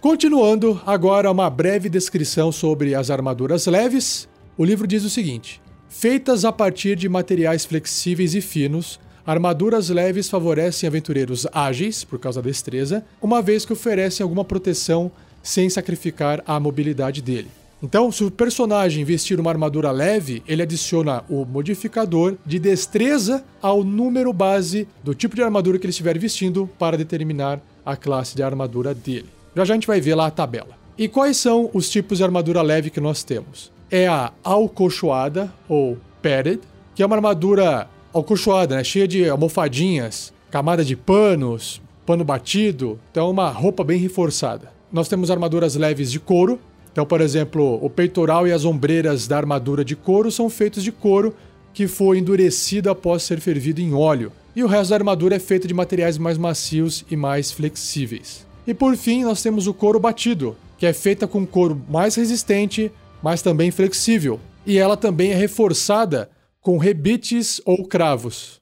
Continuando, 0.00 0.80
agora 0.86 1.30
uma 1.30 1.50
breve 1.50 1.88
descrição 1.88 2.52
sobre 2.52 2.94
as 2.94 3.10
armaduras 3.10 3.66
leves. 3.66 4.28
O 4.56 4.64
livro 4.64 4.86
diz 4.86 5.02
o 5.04 5.10
seguinte: 5.10 5.60
Feitas 5.88 6.44
a 6.44 6.52
partir 6.52 6.94
de 6.94 7.08
materiais 7.08 7.64
flexíveis 7.64 8.34
e 8.34 8.40
finos, 8.40 9.00
armaduras 9.26 9.88
leves 9.88 10.30
favorecem 10.30 10.86
aventureiros 10.86 11.46
ágeis, 11.52 12.04
por 12.04 12.20
causa 12.20 12.40
da 12.40 12.48
destreza, 12.48 13.04
uma 13.20 13.42
vez 13.42 13.64
que 13.64 13.72
oferecem 13.72 14.22
alguma 14.22 14.44
proteção 14.44 15.10
sem 15.46 15.70
sacrificar 15.70 16.42
a 16.44 16.58
mobilidade 16.58 17.22
dele. 17.22 17.48
Então, 17.80 18.10
se 18.10 18.24
o 18.24 18.30
personagem 18.30 19.04
vestir 19.04 19.38
uma 19.38 19.50
armadura 19.50 19.92
leve, 19.92 20.42
ele 20.48 20.62
adiciona 20.62 21.22
o 21.28 21.44
modificador 21.44 22.34
de 22.44 22.58
destreza 22.58 23.44
ao 23.62 23.84
número 23.84 24.32
base 24.32 24.88
do 25.04 25.14
tipo 25.14 25.36
de 25.36 25.42
armadura 25.42 25.78
que 25.78 25.86
ele 25.86 25.90
estiver 25.90 26.18
vestindo 26.18 26.68
para 26.78 26.96
determinar 26.96 27.60
a 27.84 27.94
classe 27.94 28.34
de 28.34 28.42
armadura 28.42 28.92
dele. 28.92 29.28
Já 29.54 29.64
já 29.64 29.74
a 29.74 29.76
gente 29.76 29.86
vai 29.86 30.00
ver 30.00 30.14
lá 30.14 30.26
a 30.26 30.30
tabela. 30.30 30.76
E 30.98 31.06
quais 31.06 31.36
são 31.36 31.70
os 31.72 31.88
tipos 31.88 32.18
de 32.18 32.24
armadura 32.24 32.60
leve 32.60 32.90
que 32.90 33.00
nós 33.00 33.22
temos? 33.22 33.70
É 33.90 34.08
a 34.08 34.32
alcochoada, 34.42 35.52
ou 35.68 35.96
padded, 36.20 36.60
que 36.94 37.02
é 37.02 37.06
uma 37.06 37.14
armadura 37.14 37.88
alcochoada, 38.12 38.76
né? 38.76 38.82
cheia 38.82 39.06
de 39.06 39.28
almofadinhas, 39.28 40.32
camada 40.50 40.84
de 40.84 40.96
panos, 40.96 41.80
pano 42.06 42.24
batido, 42.24 42.98
então 43.10 43.28
é 43.28 43.30
uma 43.30 43.50
roupa 43.50 43.84
bem 43.84 43.98
reforçada. 43.98 44.75
Nós 44.92 45.08
temos 45.08 45.30
armaduras 45.30 45.74
leves 45.74 46.10
de 46.10 46.20
couro, 46.20 46.60
então, 46.92 47.04
por 47.04 47.20
exemplo, 47.20 47.78
o 47.82 47.90
peitoral 47.90 48.46
e 48.46 48.52
as 48.52 48.64
ombreiras 48.64 49.26
da 49.26 49.36
armadura 49.36 49.84
de 49.84 49.94
couro 49.94 50.30
são 50.30 50.48
feitos 50.48 50.82
de 50.82 50.90
couro 50.90 51.34
que 51.74 51.86
foi 51.86 52.18
endurecido 52.18 52.88
após 52.88 53.22
ser 53.22 53.38
fervido 53.38 53.82
em 53.82 53.92
óleo, 53.92 54.32
e 54.54 54.64
o 54.64 54.66
resto 54.66 54.90
da 54.90 54.96
armadura 54.96 55.36
é 55.36 55.38
feito 55.38 55.68
de 55.68 55.74
materiais 55.74 56.16
mais 56.16 56.38
macios 56.38 57.04
e 57.10 57.16
mais 57.16 57.52
flexíveis. 57.52 58.46
E 58.66 58.72
por 58.72 58.96
fim, 58.96 59.24
nós 59.24 59.42
temos 59.42 59.66
o 59.66 59.74
couro 59.74 60.00
batido, 60.00 60.56
que 60.78 60.86
é 60.86 60.92
feita 60.94 61.26
com 61.26 61.46
couro 61.46 61.82
mais 61.88 62.14
resistente, 62.14 62.90
mas 63.22 63.42
também 63.42 63.70
flexível. 63.70 64.40
E 64.64 64.78
ela 64.78 64.96
também 64.96 65.32
é 65.32 65.34
reforçada 65.34 66.30
com 66.62 66.78
rebites 66.78 67.60
ou 67.66 67.86
cravos. 67.86 68.60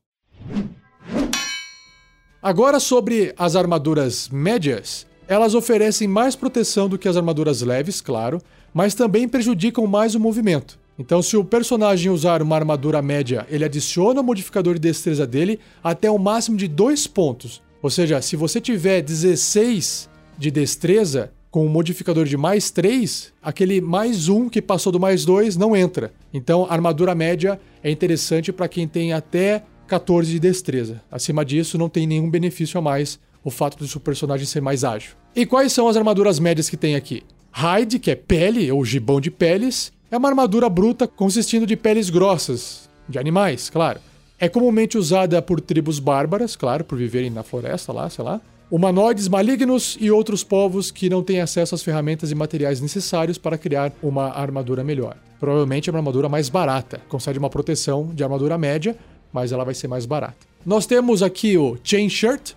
Agora 2.43 2.79
sobre 2.79 3.33
as 3.39 3.57
armaduras 3.57 4.29
médias, 4.29 5.07
elas 5.29 5.55
oferecem 5.55 6.07
mais 6.09 6.37
proteção 6.37 6.89
do 6.89 6.99
que 6.99 7.09
as 7.09 7.17
armaduras 7.17 7.63
leves, 7.63 8.01
claro, 8.01 8.41
mas 8.73 8.95
também 8.95 9.29
prejudicam 9.29 9.87
mais 9.87 10.15
o 10.15 10.21
movimento. 10.21 10.79
Então, 10.99 11.23
se 11.23 11.37
o 11.37 11.45
personagem 11.45 12.11
usar 12.11 12.41
uma 12.41 12.57
armadura 12.57 13.03
média, 13.03 13.47
ele 13.51 13.65
adiciona 13.65 14.21
o 14.21 14.25
modificador 14.25 14.75
de 14.75 14.81
destreza 14.81 15.27
dele 15.27 15.59
até 15.83 16.11
o 16.11 16.19
máximo 16.19 16.57
de 16.57 16.69
2 16.69 17.07
pontos, 17.09 17.61
ou 17.83 17.91
seja, 17.91 18.23
se 18.23 18.37
você 18.37 18.61
tiver 18.61 19.03
16 19.03 20.09
de 20.39 20.51
destreza 20.51 21.33
com 21.51 21.67
um 21.67 21.69
modificador 21.69 22.25
de 22.25 22.37
mais 22.37 22.71
3, 22.71 23.33
aquele 23.43 23.81
mais 23.81 24.29
1 24.29 24.49
que 24.49 24.63
passou 24.63 24.93
do 24.93 24.99
mais 24.99 25.25
2 25.25 25.57
não 25.57 25.77
entra. 25.77 26.13
Então, 26.33 26.67
a 26.69 26.73
armadura 26.73 27.15
média 27.15 27.61
é 27.83 27.91
interessante 27.91 28.53
para 28.53 28.69
quem 28.69 28.89
tem 28.89 29.13
até 29.13 29.63
14 29.87 30.31
de 30.31 30.41
destreza. 30.41 31.03
Acima 31.11 31.45
disso, 31.45 31.79
não 31.79 31.89
tem 31.89 32.07
nenhum 32.07 32.31
benefício 32.31 32.79
a 32.79 32.83
mais 32.83 33.21
o 33.45 33.51
fato 33.51 33.77
do 33.77 33.87
seu 33.87 34.01
personagem 34.01 34.47
ser 34.47 34.63
mais 34.63 34.83
ágil. 34.83 35.13
E 35.37 35.45
quais 35.45 35.73
são 35.73 35.87
as 35.87 35.97
armaduras 35.97 36.39
médias 36.39 36.71
que 36.71 36.77
tem 36.77 36.97
aqui? 36.97 37.23
Hide, 37.55 37.99
que 37.99 38.11
é 38.11 38.17
pele 38.17 38.73
ou 38.73 38.85
gibão 38.85 39.21
de 39.21 39.31
peles, 39.31 39.93
é 40.11 40.17
uma 40.17 40.29
armadura 40.29 40.69
bruta 40.69 41.07
consistindo 41.07 41.67
de 41.67 41.77
peles 41.77 42.09
grossas, 42.11 42.89
de 43.09 43.19
animais, 43.19 43.69
claro. 43.69 44.01
É 44.39 44.49
comumente 44.49 44.99
usada 44.99 45.41
por 45.41 45.61
tribos 45.61 45.99
bárbaras, 45.99 46.57
claro, 46.57 46.85
por 46.85 46.99
viverem 46.99 47.31
na 47.31 47.43
floresta 47.43 47.93
lá, 47.93 48.09
sei 48.11 48.25
lá. 48.25 48.41
Humanoides 48.71 49.29
malignos 49.29 49.97
e 50.01 50.11
outros 50.11 50.43
povos 50.43 50.91
que 50.91 51.09
não 51.09 51.23
têm 51.23 51.41
acesso 51.41 51.75
às 51.75 51.83
ferramentas 51.83 52.31
e 52.31 52.35
materiais 52.35 52.81
necessários 52.81 53.39
para 53.39 53.59
criar 53.59 53.93
uma 54.03 54.31
armadura 54.31 54.83
melhor. 54.83 55.17
Provavelmente 55.39 55.89
é 55.89 55.93
uma 55.93 55.99
armadura 55.99 56.29
mais 56.29 56.49
barata, 56.49 57.01
concede 57.09 57.39
uma 57.39 57.51
proteção 57.51 58.11
de 58.13 58.25
armadura 58.25 58.59
média, 58.59 58.97
mas 59.33 59.53
ela 59.53 59.65
vai 59.65 59.75
ser 59.75 59.87
mais 59.87 60.07
barata. 60.07 60.47
Nós 60.65 60.87
temos 60.87 61.23
aqui 61.23 61.59
o 61.59 61.77
Chain 61.85 62.09
Shirt, 62.09 62.53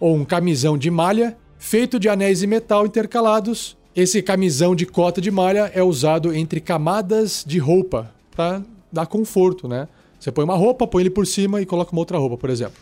ou 0.00 0.14
um 0.14 0.24
camisão 0.24 0.76
de 0.78 0.90
malha, 0.90 1.36
feito 1.58 1.98
de 1.98 2.08
anéis 2.08 2.40
de 2.40 2.46
metal 2.46 2.86
intercalados. 2.86 3.76
Esse 3.94 4.22
camisão 4.22 4.76
de 4.76 4.86
cota 4.86 5.20
de 5.20 5.30
malha 5.30 5.70
é 5.74 5.82
usado 5.82 6.34
entre 6.34 6.60
camadas 6.60 7.44
de 7.46 7.58
roupa, 7.58 8.12
para 8.34 8.62
dar 8.92 9.06
conforto, 9.06 9.66
né? 9.66 9.88
Você 10.18 10.30
põe 10.32 10.44
uma 10.44 10.56
roupa, 10.56 10.86
põe 10.86 11.02
ele 11.02 11.10
por 11.10 11.26
cima 11.26 11.60
e 11.60 11.66
coloca 11.66 11.92
uma 11.92 12.00
outra 12.00 12.18
roupa, 12.18 12.36
por 12.36 12.50
exemplo. 12.50 12.78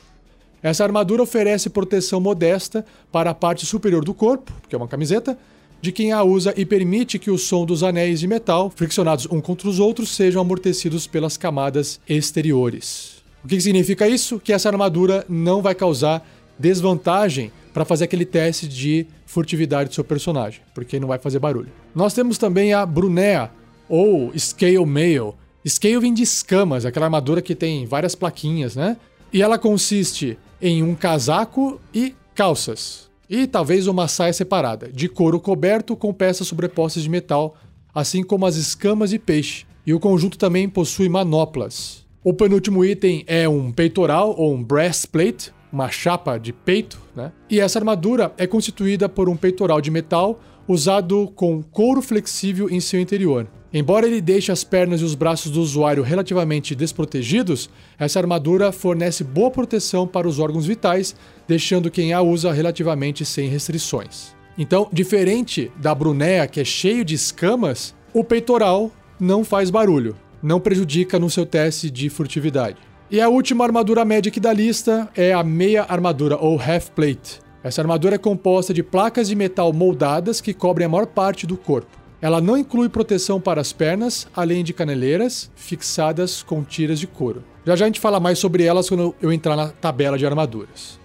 Essa 0.62 0.84
armadura 0.84 1.22
oferece 1.22 1.70
proteção 1.70 2.20
modesta 2.20 2.84
para 3.12 3.30
a 3.30 3.34
parte 3.34 3.64
superior 3.66 4.04
do 4.04 4.14
corpo, 4.14 4.52
que 4.68 4.74
é 4.74 4.78
uma 4.78 4.88
camiseta, 4.88 5.38
de 5.80 5.92
quem 5.92 6.12
a 6.12 6.22
usa 6.24 6.54
e 6.56 6.64
permite 6.64 7.18
que 7.18 7.30
o 7.30 7.38
som 7.38 7.64
dos 7.64 7.82
anéis 7.82 8.20
de 8.20 8.26
metal, 8.26 8.72
friccionados 8.74 9.26
um 9.30 9.40
contra 9.40 9.68
os 9.68 9.78
outros, 9.78 10.10
sejam 10.10 10.40
amortecidos 10.40 11.06
pelas 11.06 11.36
camadas 11.36 12.00
exteriores. 12.08 13.16
O 13.44 13.48
que 13.48 13.60
significa 13.60 14.08
isso? 14.08 14.40
Que 14.40 14.52
essa 14.52 14.68
armadura 14.68 15.24
não 15.28 15.62
vai 15.62 15.74
causar 15.74 16.26
desvantagem 16.58 17.52
para 17.72 17.84
fazer 17.84 18.04
aquele 18.04 18.24
teste 18.24 18.66
de 18.66 19.06
furtividade 19.26 19.90
do 19.90 19.94
seu 19.94 20.04
personagem, 20.04 20.60
porque 20.74 20.98
não 20.98 21.08
vai 21.08 21.18
fazer 21.18 21.38
barulho. 21.38 21.70
Nós 21.94 22.14
temos 22.14 22.38
também 22.38 22.72
a 22.72 22.86
Brunea, 22.86 23.50
ou 23.88 24.32
Scale 24.36 24.84
Mail, 24.84 25.34
Scale 25.68 25.98
vem 25.98 26.14
de 26.14 26.22
escamas, 26.22 26.86
aquela 26.86 27.06
armadura 27.06 27.42
que 27.42 27.54
tem 27.54 27.86
várias 27.86 28.14
plaquinhas, 28.14 28.76
né? 28.76 28.96
E 29.32 29.42
ela 29.42 29.58
consiste 29.58 30.38
em 30.62 30.82
um 30.82 30.94
casaco 30.94 31.80
e 31.92 32.14
calças. 32.34 33.10
E 33.28 33.46
talvez 33.48 33.88
uma 33.88 34.06
saia 34.06 34.32
separada, 34.32 34.88
de 34.92 35.08
couro 35.08 35.40
coberto 35.40 35.96
com 35.96 36.14
peças 36.14 36.46
sobrepostas 36.46 37.02
de 37.02 37.10
metal, 37.10 37.56
assim 37.92 38.22
como 38.22 38.46
as 38.46 38.54
escamas 38.54 39.10
de 39.10 39.18
peixe. 39.18 39.66
E 39.84 39.92
o 39.92 39.98
conjunto 39.98 40.38
também 40.38 40.68
possui 40.68 41.08
manoplas. 41.08 42.06
O 42.22 42.32
penúltimo 42.32 42.84
item 42.84 43.24
é 43.26 43.48
um 43.48 43.72
peitoral 43.72 44.34
ou 44.38 44.54
um 44.54 44.62
breastplate, 44.62 45.52
uma 45.76 45.90
chapa 45.90 46.38
de 46.38 46.54
peito, 46.54 46.98
né? 47.14 47.30
E 47.50 47.60
essa 47.60 47.78
armadura 47.78 48.32
é 48.38 48.46
constituída 48.46 49.10
por 49.10 49.28
um 49.28 49.36
peitoral 49.36 49.78
de 49.78 49.90
metal 49.90 50.40
usado 50.66 51.30
com 51.36 51.62
couro 51.62 52.00
flexível 52.00 52.70
em 52.70 52.80
seu 52.80 52.98
interior. 52.98 53.46
Embora 53.74 54.06
ele 54.06 54.22
deixe 54.22 54.50
as 54.50 54.64
pernas 54.64 55.02
e 55.02 55.04
os 55.04 55.14
braços 55.14 55.52
do 55.52 55.60
usuário 55.60 56.02
relativamente 56.02 56.74
desprotegidos, 56.74 57.68
essa 57.98 58.18
armadura 58.18 58.72
fornece 58.72 59.22
boa 59.22 59.50
proteção 59.50 60.06
para 60.06 60.26
os 60.26 60.38
órgãos 60.38 60.64
vitais, 60.64 61.14
deixando 61.46 61.90
quem 61.90 62.14
a 62.14 62.22
usa 62.22 62.52
relativamente 62.52 63.22
sem 63.26 63.50
restrições. 63.50 64.34
Então, 64.56 64.88
diferente 64.90 65.70
da 65.76 65.94
Brunea, 65.94 66.46
que 66.46 66.58
é 66.58 66.64
cheio 66.64 67.04
de 67.04 67.14
escamas, 67.14 67.94
o 68.14 68.24
peitoral 68.24 68.90
não 69.20 69.44
faz 69.44 69.68
barulho, 69.68 70.16
não 70.42 70.58
prejudica 70.58 71.18
no 71.18 71.28
seu 71.28 71.44
teste 71.44 71.90
de 71.90 72.08
furtividade. 72.08 72.78
E 73.08 73.20
a 73.20 73.28
última 73.28 73.62
armadura 73.62 74.04
média 74.04 74.30
aqui 74.30 74.40
da 74.40 74.52
lista 74.52 75.08
é 75.14 75.32
a 75.32 75.44
meia 75.44 75.84
armadura, 75.88 76.36
ou 76.36 76.60
half 76.60 76.90
plate. 76.90 77.38
Essa 77.62 77.80
armadura 77.80 78.16
é 78.16 78.18
composta 78.18 78.74
de 78.74 78.82
placas 78.82 79.28
de 79.28 79.36
metal 79.36 79.72
moldadas 79.72 80.40
que 80.40 80.52
cobrem 80.52 80.86
a 80.86 80.88
maior 80.88 81.06
parte 81.06 81.46
do 81.46 81.56
corpo. 81.56 81.96
Ela 82.20 82.40
não 82.40 82.58
inclui 82.58 82.88
proteção 82.88 83.40
para 83.40 83.60
as 83.60 83.72
pernas, 83.72 84.26
além 84.34 84.64
de 84.64 84.72
caneleiras 84.72 85.48
fixadas 85.54 86.42
com 86.42 86.64
tiras 86.64 86.98
de 86.98 87.06
couro. 87.06 87.44
Já 87.64 87.76
já 87.76 87.84
a 87.84 87.88
gente 87.88 88.00
fala 88.00 88.18
mais 88.18 88.40
sobre 88.40 88.64
elas 88.64 88.88
quando 88.88 89.14
eu 89.22 89.32
entrar 89.32 89.54
na 89.54 89.68
tabela 89.68 90.18
de 90.18 90.26
armaduras. 90.26 90.98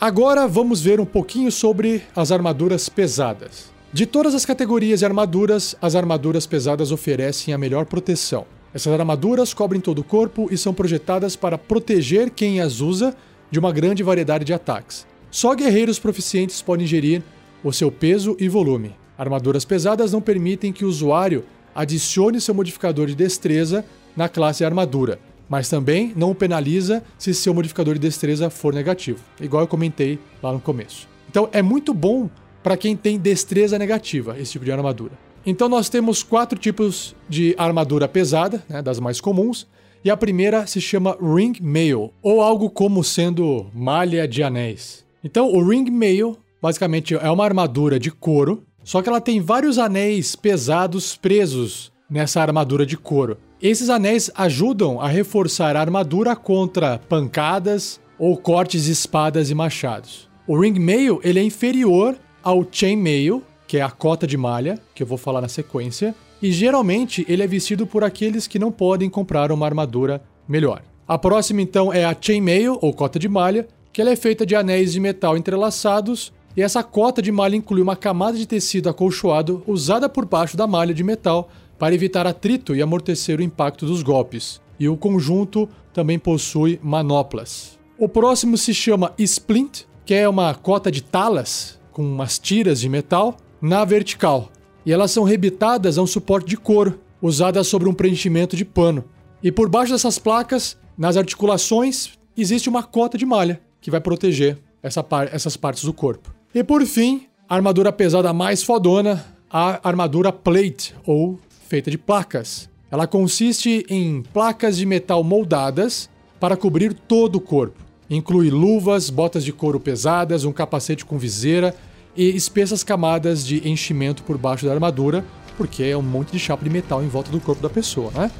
Agora 0.00 0.48
vamos 0.48 0.80
ver 0.80 0.98
um 0.98 1.06
pouquinho 1.06 1.52
sobre 1.52 2.02
as 2.14 2.32
armaduras 2.32 2.88
pesadas. 2.88 3.70
De 3.92 4.06
todas 4.06 4.34
as 4.34 4.46
categorias 4.46 5.00
de 5.00 5.04
armaduras, 5.04 5.76
as 5.80 5.94
armaduras 5.94 6.46
pesadas 6.46 6.90
oferecem 6.90 7.52
a 7.52 7.58
melhor 7.58 7.84
proteção. 7.84 8.55
Essas 8.76 8.92
armaduras 8.92 9.54
cobrem 9.54 9.80
todo 9.80 10.00
o 10.00 10.04
corpo 10.04 10.48
e 10.50 10.58
são 10.58 10.74
projetadas 10.74 11.34
para 11.34 11.56
proteger 11.56 12.28
quem 12.28 12.60
as 12.60 12.82
usa 12.82 13.16
de 13.50 13.58
uma 13.58 13.72
grande 13.72 14.02
variedade 14.02 14.44
de 14.44 14.52
ataques. 14.52 15.06
Só 15.30 15.54
guerreiros 15.54 15.98
proficientes 15.98 16.60
podem 16.60 16.86
gerir 16.86 17.22
o 17.64 17.72
seu 17.72 17.90
peso 17.90 18.36
e 18.38 18.50
volume. 18.50 18.94
Armaduras 19.16 19.64
pesadas 19.64 20.12
não 20.12 20.20
permitem 20.20 20.74
que 20.74 20.84
o 20.84 20.88
usuário 20.88 21.46
adicione 21.74 22.38
seu 22.38 22.54
modificador 22.54 23.06
de 23.06 23.14
destreza 23.14 23.82
na 24.14 24.28
classe 24.28 24.62
armadura, 24.62 25.18
mas 25.48 25.70
também 25.70 26.12
não 26.14 26.32
o 26.32 26.34
penaliza 26.34 27.02
se 27.16 27.32
seu 27.32 27.54
modificador 27.54 27.94
de 27.94 28.00
destreza 28.00 28.50
for 28.50 28.74
negativo, 28.74 29.20
igual 29.40 29.62
eu 29.62 29.66
comentei 29.66 30.18
lá 30.42 30.52
no 30.52 30.60
começo. 30.60 31.08
Então 31.30 31.48
é 31.50 31.62
muito 31.62 31.94
bom 31.94 32.28
para 32.62 32.76
quem 32.76 32.94
tem 32.94 33.18
destreza 33.18 33.78
negativa 33.78 34.38
esse 34.38 34.52
tipo 34.52 34.66
de 34.66 34.72
armadura. 34.72 35.25
Então 35.46 35.68
nós 35.68 35.88
temos 35.88 36.22
quatro 36.22 36.58
tipos 36.58 37.14
de 37.28 37.54
armadura 37.56 38.08
pesada, 38.08 38.62
né, 38.68 38.82
das 38.82 38.98
mais 38.98 39.20
comuns, 39.20 39.66
e 40.04 40.10
a 40.10 40.16
primeira 40.16 40.66
se 40.66 40.80
chama 40.80 41.16
Ring 41.20 41.54
Mail, 41.60 42.12
ou 42.22 42.42
algo 42.42 42.68
como 42.68 43.02
sendo 43.02 43.66
malha 43.72 44.26
de 44.26 44.42
anéis. 44.42 45.04
Então 45.22 45.50
o 45.52 45.66
Ring 45.66 45.90
Mail 45.90 46.36
Basicamente 46.60 47.14
é 47.14 47.30
uma 47.30 47.44
armadura 47.44 47.96
de 47.96 48.10
couro, 48.10 48.64
só 48.82 49.02
que 49.02 49.08
ela 49.08 49.20
tem 49.20 49.40
vários 49.40 49.78
anéis 49.78 50.34
pesados 50.34 51.16
presos 51.16 51.92
nessa 52.10 52.40
armadura 52.40 52.86
de 52.86 52.96
couro. 52.96 53.38
Esses 53.60 53.88
anéis 53.88 54.30
ajudam 54.34 55.00
a 55.00 55.06
reforçar 55.06 55.76
a 55.76 55.80
armadura 55.80 56.34
contra 56.34 56.98
pancadas 56.98 58.00
ou 58.18 58.36
cortes 58.36 58.84
de 58.84 58.90
espadas 58.90 59.50
e 59.50 59.54
machados. 59.54 60.28
O 60.46 60.58
ring 60.58 60.78
mail 60.78 61.20
ele 61.22 61.38
é 61.38 61.42
inferior 61.42 62.16
ao 62.42 62.66
chain 62.70 62.96
mail, 62.96 63.42
que 63.66 63.78
é 63.78 63.82
a 63.82 63.90
cota 63.90 64.26
de 64.26 64.36
malha, 64.36 64.78
que 64.94 65.02
eu 65.02 65.06
vou 65.06 65.18
falar 65.18 65.40
na 65.40 65.48
sequência, 65.48 66.14
e 66.40 66.52
geralmente 66.52 67.24
ele 67.28 67.42
é 67.42 67.46
vestido 67.46 67.86
por 67.86 68.04
aqueles 68.04 68.46
que 68.46 68.58
não 68.58 68.70
podem 68.70 69.08
comprar 69.08 69.50
uma 69.50 69.66
armadura 69.66 70.22
melhor. 70.48 70.82
A 71.08 71.16
próxima 71.16 71.62
então 71.62 71.92
é 71.92 72.04
a 72.04 72.16
chainmail 72.18 72.78
ou 72.80 72.92
cota 72.92 73.18
de 73.18 73.28
malha, 73.28 73.66
que 73.92 74.00
ela 74.00 74.10
é 74.10 74.16
feita 74.16 74.44
de 74.44 74.54
anéis 74.54 74.92
de 74.92 75.00
metal 75.00 75.36
entrelaçados 75.36 76.32
e 76.56 76.62
essa 76.62 76.82
cota 76.82 77.20
de 77.20 77.30
malha 77.30 77.54
inclui 77.54 77.82
uma 77.82 77.94
camada 77.94 78.38
de 78.38 78.46
tecido 78.46 78.88
acolchoado 78.88 79.62
usada 79.66 80.08
por 80.08 80.24
baixo 80.24 80.56
da 80.56 80.66
malha 80.66 80.94
de 80.94 81.04
metal 81.04 81.50
para 81.78 81.94
evitar 81.94 82.26
atrito 82.26 82.74
e 82.74 82.80
amortecer 82.80 83.38
o 83.38 83.42
impacto 83.42 83.84
dos 83.84 84.02
golpes. 84.02 84.60
E 84.80 84.88
o 84.88 84.96
conjunto 84.96 85.68
também 85.92 86.18
possui 86.18 86.80
manoplas. 86.82 87.78
O 87.98 88.08
próximo 88.08 88.56
se 88.56 88.72
chama 88.72 89.12
Splint, 89.18 89.84
que 90.04 90.14
é 90.14 90.28
uma 90.28 90.54
cota 90.54 90.90
de 90.90 91.02
talas 91.02 91.78
com 91.92 92.02
umas 92.02 92.38
tiras 92.38 92.80
de 92.80 92.88
metal 92.88 93.36
na 93.66 93.84
vertical. 93.84 94.50
E 94.84 94.92
elas 94.92 95.10
são 95.10 95.24
rebitadas 95.24 95.98
a 95.98 96.02
um 96.02 96.06
suporte 96.06 96.48
de 96.48 96.56
couro, 96.56 97.00
usadas 97.20 97.66
sobre 97.66 97.88
um 97.88 97.94
preenchimento 97.94 98.56
de 98.56 98.64
pano. 98.64 99.04
E 99.42 99.50
por 99.50 99.68
baixo 99.68 99.92
dessas 99.92 100.18
placas, 100.18 100.78
nas 100.96 101.16
articulações, 101.16 102.10
existe 102.36 102.68
uma 102.68 102.82
cota 102.82 103.18
de 103.18 103.26
malha 103.26 103.60
que 103.80 103.90
vai 103.90 104.00
proteger 104.00 104.58
essa 104.82 105.02
par 105.02 105.28
essas 105.34 105.56
partes 105.56 105.84
do 105.84 105.92
corpo. 105.92 106.32
E 106.54 106.62
por 106.62 106.84
fim, 106.86 107.26
a 107.48 107.56
armadura 107.56 107.92
pesada 107.92 108.32
mais 108.32 108.62
fodona, 108.62 109.24
a 109.50 109.80
armadura 109.86 110.32
plate, 110.32 110.94
ou 111.04 111.38
feita 111.68 111.90
de 111.90 111.98
placas. 111.98 112.70
Ela 112.90 113.06
consiste 113.06 113.84
em 113.88 114.22
placas 114.22 114.76
de 114.76 114.86
metal 114.86 115.24
moldadas 115.24 116.08
para 116.38 116.56
cobrir 116.56 116.94
todo 116.94 117.36
o 117.36 117.40
corpo. 117.40 117.84
Inclui 118.08 118.50
luvas, 118.50 119.10
botas 119.10 119.44
de 119.44 119.52
couro 119.52 119.80
pesadas, 119.80 120.44
um 120.44 120.52
capacete 120.52 121.04
com 121.04 121.18
viseira 121.18 121.74
e 122.16 122.34
espessas 122.34 122.82
camadas 122.82 123.44
de 123.44 123.68
enchimento 123.68 124.22
por 124.22 124.38
baixo 124.38 124.64
da 124.64 124.72
armadura, 124.72 125.24
porque 125.56 125.82
é 125.84 125.96
um 125.96 126.02
monte 126.02 126.32
de 126.32 126.38
chapa 126.38 126.64
de 126.64 126.70
metal 126.70 127.02
em 127.02 127.08
volta 127.08 127.30
do 127.30 127.40
corpo 127.40 127.62
da 127.62 127.70
pessoa, 127.70 128.10
né? 128.12 128.30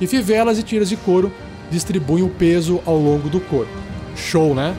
E 0.00 0.06
fivelas 0.06 0.58
e 0.58 0.62
tiras 0.62 0.88
de 0.88 0.96
couro 0.96 1.32
distribuem 1.70 2.22
o 2.22 2.28
peso 2.28 2.80
ao 2.86 2.96
longo 2.96 3.28
do 3.28 3.40
corpo. 3.40 3.72
Show, 4.16 4.54
né? 4.54 4.76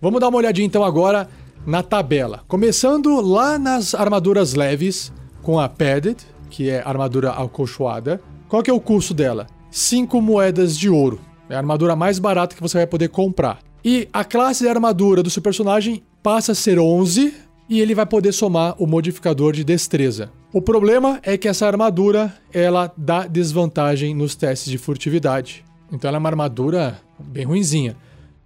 Vamos 0.00 0.20
dar 0.20 0.28
uma 0.28 0.36
olhadinha 0.36 0.66
então 0.66 0.84
agora 0.84 1.30
na 1.66 1.82
tabela. 1.82 2.42
Começando 2.46 3.20
lá 3.20 3.58
nas 3.58 3.94
armaduras 3.94 4.54
leves, 4.54 5.12
com 5.42 5.58
a 5.58 5.68
Padded, 5.68 6.16
que 6.50 6.70
é 6.70 6.82
armadura 6.84 7.30
acolchoada. 7.30 8.20
Qual 8.48 8.62
que 8.62 8.70
é 8.70 8.74
o 8.74 8.80
custo 8.80 9.14
dela? 9.14 9.46
5 9.70 10.20
moedas 10.20 10.78
de 10.78 10.88
ouro. 10.88 11.20
É 11.48 11.54
a 11.54 11.58
armadura 11.58 11.96
mais 11.96 12.18
barata 12.18 12.54
que 12.54 12.62
você 12.62 12.78
vai 12.78 12.86
poder 12.86 13.08
comprar. 13.08 13.58
E 13.84 14.08
a 14.12 14.24
classe 14.24 14.64
de 14.64 14.68
armadura 14.68 15.22
do 15.22 15.30
seu 15.30 15.42
personagem 15.42 16.02
passa 16.22 16.52
a 16.52 16.54
ser 16.54 16.78
11 16.78 17.34
e 17.68 17.80
ele 17.80 17.94
vai 17.94 18.06
poder 18.06 18.32
somar 18.32 18.74
o 18.78 18.86
modificador 18.86 19.52
de 19.52 19.64
destreza. 19.64 20.30
O 20.52 20.62
problema 20.62 21.18
é 21.22 21.36
que 21.36 21.48
essa 21.48 21.66
armadura 21.66 22.32
ela 22.52 22.92
dá 22.96 23.26
desvantagem 23.26 24.14
nos 24.14 24.34
testes 24.34 24.70
de 24.70 24.78
furtividade. 24.78 25.64
Então 25.92 26.08
ela 26.08 26.16
é 26.16 26.20
uma 26.20 26.28
armadura 26.28 26.98
bem 27.18 27.44
ruinzinha. 27.44 27.96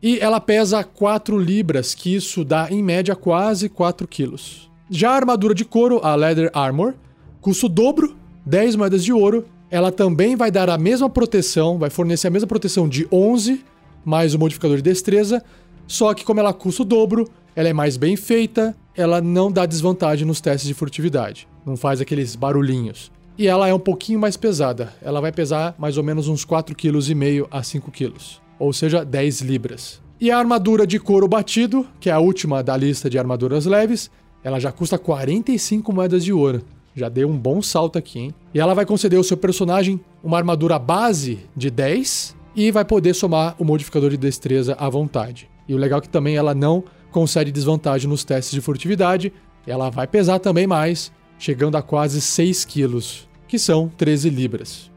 E 0.01 0.19
ela 0.21 0.41
pesa 0.41 0.85
4 0.85 1.37
libras, 1.37 1.93
que 1.93 2.15
isso 2.15 2.45
dá 2.45 2.69
em 2.71 2.83
média 2.83 3.17
quase 3.17 3.69
4 3.69 4.07
quilos. 4.07 4.71
Já 4.89 5.11
a 5.11 5.17
armadura 5.17 5.53
de 5.53 5.65
couro, 5.65 6.01
a 6.05 6.15
Leather 6.15 6.51
Armor, 6.55 6.95
custa 7.41 7.67
o 7.67 7.69
dobro, 7.69 8.17
10 8.47 8.77
moedas 8.77 9.03
de 9.03 9.13
ouro. 9.13 9.45
Ela 9.69 9.91
também 9.91 10.37
vai 10.37 10.53
dar 10.53 10.71
a 10.71 10.79
mesma 10.79 11.11
proteção, 11.11 11.79
vai 11.79 11.91
fornecer 11.91 12.29
a 12.29 12.31
mesma 12.31 12.47
proteção 12.47 12.89
de 12.89 13.09
11, 13.11 13.65
mais 14.05 14.35
o 14.35 14.39
modificador 14.39 14.77
de 14.77 14.85
destreza. 14.85 15.43
Só 15.89 16.15
que, 16.15 16.25
como 16.25 16.39
ela 16.39 16.53
custa 16.53 16.83
o 16.83 16.87
dobro, 16.87 17.29
ela 17.57 17.69
é 17.69 17.73
mais 17.73 17.97
bem 17.97 18.15
feita, 18.15 18.77
ela 18.97 19.21
não 19.21 19.51
dá 19.51 19.67
desvantagem 19.67 20.25
nos 20.25 20.41
testes 20.41 20.69
de 20.69 20.75
furtividade. 20.75 21.49
Não 21.67 21.77
faz 21.77 22.01
aqueles 22.01 22.37
barulhinhos. 22.37 23.11
E 23.37 23.49
ela 23.49 23.67
é 23.67 23.75
um 23.75 23.81
pouquinho 23.81 24.21
mais 24.21 24.37
pesada. 24.37 24.93
Ela 25.03 25.21
vai 25.21 25.33
pesar 25.33 25.75
mais 25.77 25.99
ou 25.99 26.05
menos 26.05 26.29
uns 26.29 26.47
4,5 26.47 27.43
kg 27.43 27.49
a 27.51 27.63
5 27.65 27.91
kg 27.91 28.15
ou 28.59 28.73
seja, 28.73 29.05
10 29.05 29.41
libras. 29.43 30.01
E 30.21 30.31
a 30.31 30.39
armadura 30.39 30.87
de 30.87 30.99
couro 30.99 31.29
batido, 31.29 31.87
que 32.01 32.11
é 32.11 32.13
a 32.13 32.19
última 32.19 32.63
da 32.63 32.77
lista 32.77 33.09
de 33.09 33.19
armaduras 33.19 33.67
leves, 33.67 34.11
ela 34.43 34.59
já 34.59 34.73
custa 34.73 34.99
45 34.99 35.93
moedas 35.93 36.25
de 36.25 36.33
ouro. 36.33 36.63
Já 36.95 37.09
deu 37.09 37.29
um 37.29 37.39
bom 37.39 37.63
salto 37.63 37.97
aqui, 37.97 38.19
hein? 38.19 38.35
E 38.53 38.59
ela 38.59 38.75
vai 38.75 38.85
conceder 38.85 39.17
ao 39.17 39.23
seu 39.23 39.37
personagem 39.37 40.01
uma 40.23 40.37
armadura 40.37 40.79
base 40.79 41.39
de 41.57 41.71
10 41.71 42.35
e 42.57 42.73
vai 42.73 42.85
poder 42.85 43.15
somar 43.15 43.55
o 43.59 43.65
modificador 43.65 44.11
de 44.11 44.17
destreza 44.17 44.75
à 44.75 44.89
vontade. 44.89 45.49
E 45.69 45.75
o 45.75 45.79
legal 45.79 46.01
é 46.01 46.03
que 46.03 46.09
também 46.09 46.37
ela 46.37 46.55
não 46.55 46.83
concede 47.13 47.53
desvantagem 47.53 48.09
nos 48.09 48.25
testes 48.25 48.53
de 48.53 48.61
furtividade, 48.61 49.33
ela 49.67 49.91
vai 49.91 50.07
pesar 50.07 50.39
também 50.39 50.67
mais, 50.67 51.13
chegando 51.39 51.77
a 51.77 51.83
quase 51.83 52.21
6 52.21 52.65
quilos, 52.65 53.29
que 53.47 53.59
são 53.59 53.89
13 53.97 54.31
libras. 54.31 54.91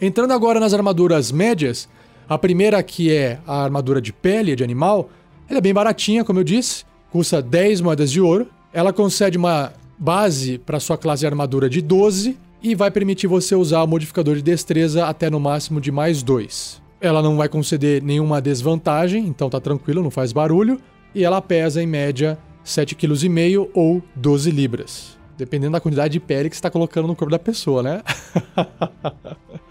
Entrando 0.00 0.32
agora 0.32 0.60
nas 0.60 0.72
armaduras 0.72 1.32
médias, 1.32 1.88
a 2.28 2.38
primeira 2.38 2.80
que 2.84 3.12
é 3.12 3.40
a 3.44 3.64
armadura 3.64 4.00
de 4.00 4.12
pele 4.12 4.54
de 4.54 4.62
animal, 4.62 5.10
ela 5.48 5.58
é 5.58 5.60
bem 5.60 5.74
baratinha, 5.74 6.24
como 6.24 6.38
eu 6.38 6.44
disse, 6.44 6.84
custa 7.10 7.42
10 7.42 7.80
moedas 7.80 8.12
de 8.12 8.20
ouro. 8.20 8.46
Ela 8.72 8.92
concede 8.92 9.36
uma 9.36 9.72
base 9.98 10.58
para 10.58 10.78
sua 10.78 10.96
classe 10.96 11.20
de 11.20 11.26
armadura 11.26 11.68
de 11.68 11.82
12 11.82 12.38
e 12.62 12.76
vai 12.76 12.92
permitir 12.92 13.26
você 13.26 13.56
usar 13.56 13.82
o 13.82 13.88
modificador 13.88 14.36
de 14.36 14.42
destreza 14.42 15.06
até 15.06 15.28
no 15.28 15.40
máximo 15.40 15.80
de 15.80 15.90
mais 15.90 16.22
2. 16.22 16.80
Ela 17.00 17.20
não 17.20 17.36
vai 17.36 17.48
conceder 17.48 18.00
nenhuma 18.00 18.40
desvantagem, 18.40 19.26
então 19.26 19.50
tá 19.50 19.60
tranquilo, 19.60 20.02
não 20.02 20.10
faz 20.10 20.32
barulho, 20.32 20.80
e 21.12 21.24
ela 21.24 21.42
pesa 21.42 21.82
em 21.82 21.86
média 21.86 22.38
7,5 22.64 23.66
kg 23.66 23.70
ou 23.74 24.02
12 24.14 24.50
libras, 24.50 25.18
dependendo 25.36 25.72
da 25.72 25.80
quantidade 25.80 26.12
de 26.12 26.20
pele 26.20 26.48
que 26.48 26.54
você 26.54 26.58
está 26.58 26.70
colocando 26.70 27.08
no 27.08 27.16
corpo 27.16 27.32
da 27.32 27.38
pessoa, 27.38 27.82
né? 27.82 28.02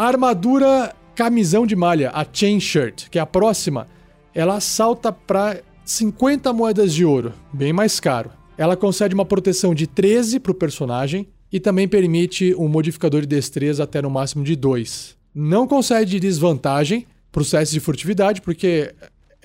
A 0.00 0.06
armadura 0.06 0.96
camisão 1.14 1.66
de 1.66 1.76
malha, 1.76 2.10
a 2.14 2.24
Chain 2.32 2.58
Shirt, 2.58 3.10
que 3.10 3.18
é 3.18 3.20
a 3.20 3.26
próxima, 3.26 3.86
ela 4.34 4.58
salta 4.58 5.12
para 5.12 5.60
50 5.84 6.50
moedas 6.54 6.94
de 6.94 7.04
ouro, 7.04 7.34
bem 7.52 7.70
mais 7.70 8.00
caro. 8.00 8.30
Ela 8.56 8.78
concede 8.78 9.14
uma 9.14 9.26
proteção 9.26 9.74
de 9.74 9.86
13 9.86 10.40
para 10.40 10.52
o 10.52 10.54
personagem 10.54 11.28
e 11.52 11.60
também 11.60 11.86
permite 11.86 12.54
um 12.54 12.66
modificador 12.66 13.20
de 13.20 13.26
destreza 13.26 13.84
até 13.84 14.00
no 14.00 14.08
máximo 14.08 14.42
de 14.42 14.56
2. 14.56 15.18
Não 15.34 15.66
concede 15.66 16.18
desvantagem 16.18 17.06
para 17.30 17.42
os 17.42 17.50
testes 17.50 17.74
de 17.74 17.80
furtividade, 17.80 18.40
porque 18.40 18.94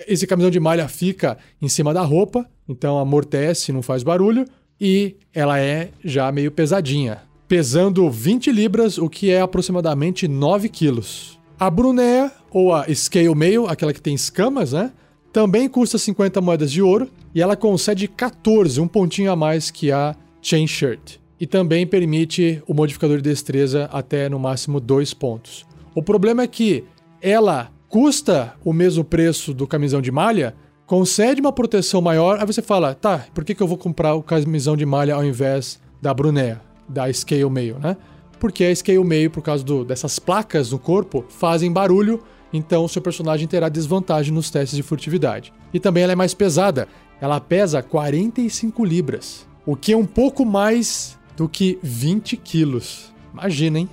esse 0.08 0.26
camisão 0.26 0.50
de 0.50 0.58
malha 0.58 0.88
fica 0.88 1.36
em 1.60 1.68
cima 1.68 1.92
da 1.92 2.00
roupa, 2.00 2.48
então 2.66 2.98
amortece, 2.98 3.72
não 3.72 3.82
faz 3.82 4.02
barulho, 4.02 4.46
e 4.80 5.16
ela 5.34 5.60
é 5.60 5.90
já 6.02 6.32
meio 6.32 6.50
pesadinha 6.50 7.25
pesando 7.48 8.10
20 8.10 8.50
libras, 8.50 8.98
o 8.98 9.08
que 9.08 9.30
é 9.30 9.40
aproximadamente 9.40 10.26
9 10.26 10.68
quilos. 10.68 11.38
A 11.58 11.70
Brunea, 11.70 12.32
ou 12.50 12.74
a 12.74 12.86
Scale 12.94 13.34
Mail, 13.34 13.66
aquela 13.66 13.92
que 13.92 14.02
tem 14.02 14.14
escamas, 14.14 14.72
né? 14.72 14.92
Também 15.32 15.68
custa 15.68 15.98
50 15.98 16.40
moedas 16.40 16.72
de 16.72 16.82
ouro 16.82 17.10
e 17.34 17.42
ela 17.42 17.56
concede 17.56 18.08
14, 18.08 18.80
um 18.80 18.88
pontinho 18.88 19.30
a 19.30 19.36
mais 19.36 19.70
que 19.70 19.92
a 19.92 20.14
Chain 20.40 20.66
Shirt. 20.66 21.16
E 21.38 21.46
também 21.46 21.86
permite 21.86 22.62
o 22.66 22.72
modificador 22.72 23.18
de 23.18 23.22
destreza 23.22 23.88
até 23.92 24.28
no 24.28 24.38
máximo 24.38 24.80
2 24.80 25.12
pontos. 25.14 25.66
O 25.94 26.02
problema 26.02 26.42
é 26.42 26.46
que 26.46 26.84
ela 27.20 27.70
custa 27.88 28.54
o 28.64 28.72
mesmo 28.72 29.04
preço 29.04 29.52
do 29.54 29.66
camisão 29.66 30.00
de 30.00 30.10
malha, 30.10 30.54
concede 30.86 31.40
uma 31.40 31.52
proteção 31.52 32.00
maior, 32.00 32.38
aí 32.38 32.46
você 32.46 32.62
fala, 32.62 32.94
tá, 32.94 33.26
por 33.34 33.44
que, 33.44 33.60
eu 33.60 33.66
vou 33.66 33.78
comprar 33.78 34.14
o 34.14 34.22
camisão 34.22 34.76
de 34.76 34.86
malha 34.86 35.14
ao 35.14 35.24
invés 35.24 35.80
da 36.00 36.12
Brunea? 36.14 36.60
Da 36.88 37.12
Scale 37.12 37.48
Mail, 37.50 37.78
né? 37.78 37.96
Porque 38.38 38.64
a 38.64 38.74
Scale 38.74 39.02
Mail, 39.02 39.30
por 39.30 39.42
causa 39.42 39.64
do, 39.64 39.84
dessas 39.84 40.18
placas 40.18 40.70
no 40.70 40.78
corpo, 40.78 41.24
fazem 41.28 41.72
barulho, 41.72 42.22
então 42.52 42.84
o 42.84 42.88
seu 42.88 43.00
personagem 43.00 43.48
terá 43.48 43.68
desvantagem 43.68 44.32
nos 44.32 44.50
testes 44.50 44.76
de 44.76 44.82
furtividade. 44.82 45.52
E 45.72 45.80
também 45.80 46.02
ela 46.02 46.12
é 46.12 46.16
mais 46.16 46.34
pesada, 46.34 46.88
ela 47.20 47.40
pesa 47.40 47.82
45 47.82 48.84
libras, 48.84 49.46
o 49.64 49.74
que 49.74 49.92
é 49.92 49.96
um 49.96 50.06
pouco 50.06 50.44
mais 50.44 51.18
do 51.36 51.48
que 51.48 51.78
20 51.82 52.36
quilos. 52.36 53.12
Imagina, 53.32 53.78
hein? 53.80 53.88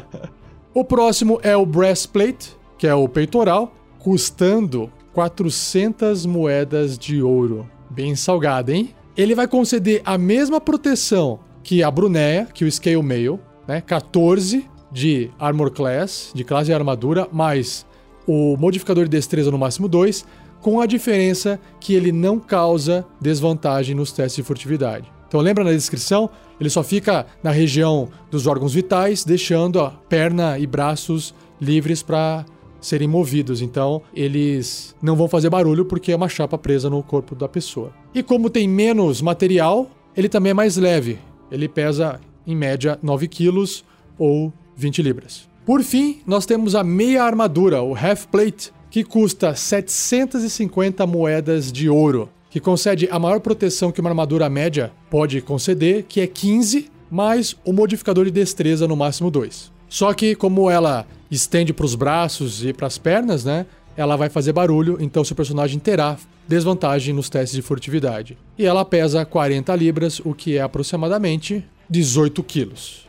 o 0.74 0.84
próximo 0.84 1.38
é 1.42 1.56
o 1.56 1.66
Breastplate, 1.66 2.56
que 2.78 2.86
é 2.86 2.94
o 2.94 3.08
peitoral, 3.08 3.74
custando 3.98 4.90
400 5.12 6.24
moedas 6.26 6.98
de 6.98 7.22
ouro. 7.22 7.68
Bem 7.90 8.16
salgado, 8.16 8.72
hein? 8.72 8.94
Ele 9.16 9.34
vai 9.34 9.46
conceder 9.46 10.00
a 10.04 10.16
mesma 10.16 10.60
proteção 10.60 11.40
que 11.62 11.82
a 11.82 11.90
Brunéia, 11.90 12.46
que 12.52 12.64
o 12.64 12.70
Scale 12.70 13.02
Mail, 13.02 13.40
né? 13.66 13.80
14 13.80 14.68
de 14.90 15.30
Armor 15.38 15.70
Class, 15.70 16.32
de 16.34 16.44
classe 16.44 16.66
de 16.66 16.74
armadura, 16.74 17.28
mais 17.32 17.86
o 18.26 18.56
modificador 18.56 19.04
de 19.04 19.10
destreza 19.10 19.50
no 19.50 19.58
máximo 19.58 19.88
2, 19.88 20.24
com 20.60 20.80
a 20.80 20.86
diferença 20.86 21.58
que 21.80 21.94
ele 21.94 22.12
não 22.12 22.38
causa 22.38 23.04
desvantagem 23.20 23.94
nos 23.94 24.12
testes 24.12 24.36
de 24.36 24.42
furtividade. 24.42 25.10
Então 25.26 25.40
lembra 25.40 25.64
na 25.64 25.72
descrição? 25.72 26.30
Ele 26.60 26.70
só 26.70 26.82
fica 26.82 27.26
na 27.42 27.50
região 27.50 28.08
dos 28.30 28.46
órgãos 28.46 28.74
vitais, 28.74 29.24
deixando 29.24 29.80
a 29.80 29.90
perna 29.90 30.58
e 30.58 30.66
braços 30.66 31.34
livres 31.60 32.02
para 32.02 32.44
serem 32.80 33.08
movidos. 33.08 33.62
Então, 33.62 34.02
eles 34.12 34.94
não 35.00 35.16
vão 35.16 35.28
fazer 35.28 35.48
barulho 35.48 35.84
porque 35.84 36.12
é 36.12 36.16
uma 36.16 36.28
chapa 36.28 36.58
presa 36.58 36.90
no 36.90 37.02
corpo 37.02 37.34
da 37.34 37.48
pessoa. 37.48 37.92
E 38.14 38.22
como 38.22 38.50
tem 38.50 38.68
menos 38.68 39.22
material, 39.22 39.90
ele 40.16 40.28
também 40.28 40.50
é 40.50 40.54
mais 40.54 40.76
leve. 40.76 41.18
Ele 41.52 41.68
pesa 41.68 42.20
em 42.46 42.56
média 42.56 42.98
9 43.02 43.28
quilos 43.28 43.84
ou 44.18 44.52
20 44.76 45.02
libras. 45.02 45.48
Por 45.64 45.82
fim, 45.82 46.20
nós 46.26 46.44
temos 46.44 46.74
a 46.74 46.82
meia 46.82 47.22
armadura, 47.22 47.82
o 47.82 47.94
Half 47.94 48.26
Plate, 48.26 48.72
que 48.90 49.04
custa 49.04 49.54
750 49.54 51.06
moedas 51.06 51.70
de 51.70 51.88
ouro 51.88 52.28
que 52.52 52.60
concede 52.60 53.08
a 53.10 53.18
maior 53.18 53.40
proteção 53.40 53.90
que 53.90 53.98
uma 53.98 54.10
armadura 54.10 54.46
média 54.50 54.92
pode 55.08 55.40
conceder, 55.40 56.04
que 56.06 56.20
é 56.20 56.26
15, 56.26 56.90
mais 57.10 57.56
o 57.64 57.72
modificador 57.72 58.26
de 58.26 58.30
destreza 58.30 58.86
no 58.86 58.94
máximo 58.94 59.30
2. 59.30 59.72
Só 59.88 60.12
que 60.12 60.34
como 60.34 60.70
ela 60.70 61.06
estende 61.30 61.72
para 61.72 61.86
os 61.86 61.94
braços 61.94 62.62
e 62.62 62.74
para 62.74 62.86
as 62.86 62.98
pernas, 62.98 63.42
né? 63.42 63.64
Ela 63.96 64.16
vai 64.16 64.28
fazer 64.28 64.52
barulho, 64.52 64.96
então 65.00 65.24
seu 65.24 65.36
personagem 65.36 65.78
terá 65.78 66.16
desvantagem 66.48 67.14
nos 67.14 67.28
testes 67.28 67.54
de 67.54 67.62
furtividade. 67.62 68.38
E 68.58 68.64
ela 68.64 68.84
pesa 68.84 69.24
40 69.24 69.74
libras, 69.76 70.20
o 70.24 70.34
que 70.34 70.56
é 70.56 70.62
aproximadamente 70.62 71.64
18 71.88 72.42
quilos. 72.42 73.06